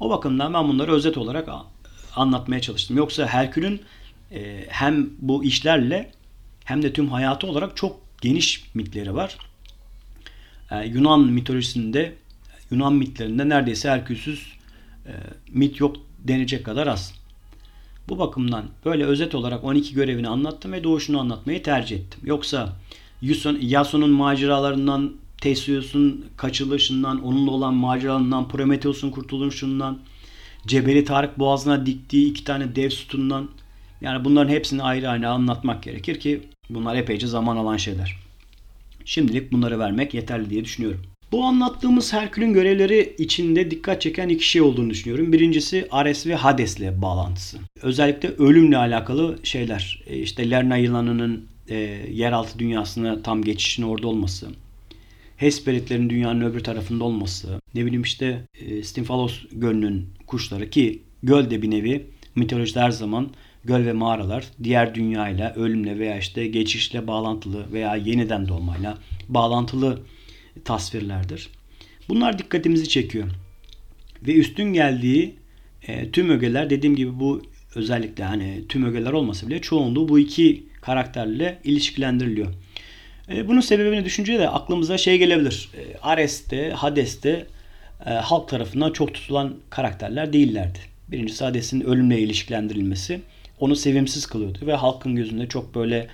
[0.00, 1.48] O bakımdan ben bunları özet olarak
[2.16, 2.96] anlatmaya çalıştım.
[2.96, 3.80] Yoksa Herkül'ün
[4.32, 6.10] e, hem bu işlerle
[6.64, 9.38] hem de tüm hayatı olarak çok geniş mitleri var.
[10.70, 12.14] E, Yunan mitolojisinde,
[12.70, 14.52] Yunan mitlerinde neredeyse Herkülsüz
[15.06, 15.12] e,
[15.48, 17.14] mit yok denecek kadar az.
[18.08, 22.20] Bu bakımdan böyle özet olarak 12 görevini anlattım ve doğuşunu anlatmayı tercih ettim.
[22.24, 22.72] Yoksa
[23.60, 29.98] Yason'un maceralarından, Theseus'un kaçılışından, onunla olan maceralarından, Prometheus'un kurtuluşundan,
[30.66, 33.48] Cebeli Tarık boğazına diktiği iki tane dev sütundan
[34.00, 38.16] yani bunların hepsini ayrı ayrı anlatmak gerekir ki bunlar epeyce zaman alan şeyler.
[39.04, 41.00] Şimdilik bunları vermek yeterli diye düşünüyorum.
[41.32, 45.32] Bu anlattığımız Herkül'ün görevleri içinde dikkat çeken iki şey olduğunu düşünüyorum.
[45.32, 47.58] Birincisi Ares ve Hades'le bağlantısı.
[47.82, 50.02] Özellikle ölümle alakalı şeyler.
[50.06, 51.76] E, işte Lerna yılanının e,
[52.12, 54.48] yeraltı dünyasına tam geçişin orada olması.
[55.36, 57.60] Hesperitlerin dünyanın öbür tarafında olması.
[57.74, 63.30] Ne bileyim işte e, Stinfalos gölünün kuşları ki göl de bir nevi mitolojide her zaman
[63.64, 68.98] göl ve mağaralar diğer dünyayla, ölümle veya işte geçişle bağlantılı veya yeniden doğmayla
[69.28, 69.98] bağlantılı
[70.64, 71.50] tasvirlerdir.
[72.08, 73.28] Bunlar dikkatimizi çekiyor.
[74.22, 75.34] Ve üstün geldiği
[75.88, 77.42] e, tüm ögeler dediğim gibi bu
[77.74, 82.48] özellikle hani tüm ögeler olmasa bile çoğunluğu bu iki karakterle ilişkilendiriliyor.
[83.28, 85.68] E, bunun sebebini düşünce de aklımıza şey gelebilir.
[85.76, 87.46] E, Ares'te, Hades'te
[88.06, 90.78] e, halk tarafından çok tutulan karakterler değillerdi.
[91.08, 93.20] Birincisi Hades'in ölümle ilişkilendirilmesi
[93.60, 96.08] onu sevimsiz kılıyordu ve halkın gözünde çok böyle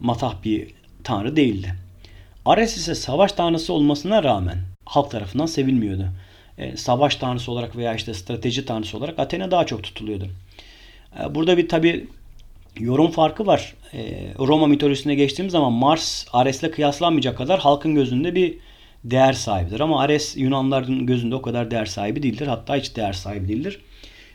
[0.00, 0.68] matah bir
[1.04, 1.74] tanrı değildi.
[2.46, 6.08] Ares ise savaş tanrısı olmasına rağmen halk tarafından sevilmiyordu.
[6.58, 10.28] E, savaş tanrısı olarak veya işte strateji tanrısı olarak Athena daha çok tutuluyordu.
[11.20, 12.06] E, burada bir tabi
[12.78, 13.74] yorum farkı var.
[13.94, 14.00] E,
[14.38, 18.58] Roma mitolojisine geçtiğimiz zaman Mars Ares'le kıyaslanmayacak kadar halkın gözünde bir
[19.04, 19.80] değer sahibidir.
[19.80, 22.46] Ama Ares Yunanların gözünde o kadar değer sahibi değildir.
[22.46, 23.80] Hatta hiç değer sahibi değildir.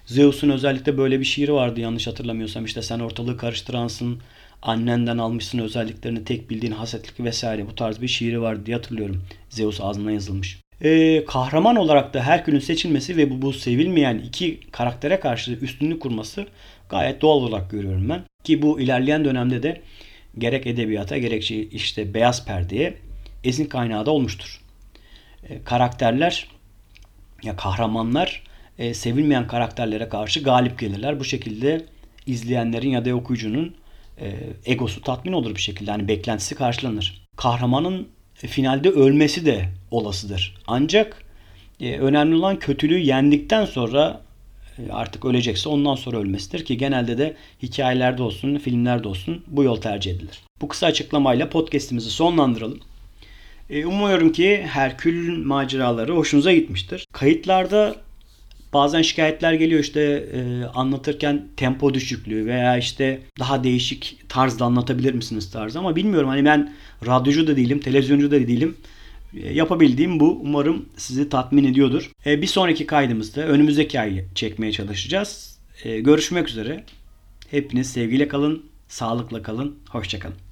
[0.06, 2.66] Zeus'un özellikle böyle bir şiiri vardı yanlış hatırlamıyorsam.
[2.66, 4.20] İşte sen ortalığı karıştıransın,
[4.62, 9.24] annenden almışsın özelliklerini tek bildiğin hasetlik vesaire bu tarz bir şiiri var diye hatırlıyorum.
[9.50, 10.60] Zeus ağzına yazılmış.
[10.82, 16.48] Ee, kahraman olarak da Herkül'ün seçilmesi ve bu, bu sevilmeyen iki karaktere karşı üstünlük kurması
[16.90, 18.24] gayet doğal olarak görüyorum ben.
[18.44, 19.82] Ki bu ilerleyen dönemde de
[20.38, 22.98] gerek edebiyata gerekçe işte beyaz perdeye
[23.44, 24.62] esin kaynağı da olmuştur.
[25.50, 26.48] Ee, karakterler
[27.44, 28.44] ya kahramanlar
[28.80, 31.20] e, sevilmeyen karakterlere karşı galip gelirler.
[31.20, 31.86] Bu şekilde
[32.26, 33.76] izleyenlerin ya da okuyucunun
[34.22, 35.92] e, egosu tatmin olur bir şekilde.
[35.92, 37.28] Yani beklentisi karşılanır.
[37.36, 40.56] Kahramanın finalde ölmesi de olasıdır.
[40.68, 41.24] Ancak
[41.80, 44.22] e, önemli olan kötülüğü yendikten sonra
[44.80, 49.82] e, artık ölecekse ondan sonra ölmesidir ki genelde de hikayelerde olsun, filmlerde olsun bu yol
[49.82, 50.40] tercih edilir.
[50.62, 52.80] Bu kısa açıklamayla podcast'imizi sonlandıralım.
[53.70, 57.06] E, umuyorum ki Herkül maceraları hoşunuza gitmiştir.
[57.14, 57.96] Kayıtlarda
[58.78, 65.52] Bazen şikayetler geliyor işte e, anlatırken tempo düşüklüğü veya işte daha değişik tarzda anlatabilir misiniz
[65.52, 66.74] tarzı ama bilmiyorum hani ben
[67.06, 68.78] radyocu da değilim, televizyoncu da değilim.
[69.34, 70.40] E, yapabildiğim bu.
[70.44, 72.12] Umarım sizi tatmin ediyordur.
[72.26, 75.60] E, bir sonraki kaydımızda önümüzdeki ay çekmeye çalışacağız.
[75.84, 76.84] E, görüşmek üzere.
[77.52, 80.47] Hepiniz sevgiyle kalın, sağlıkla kalın, hoşçakalın.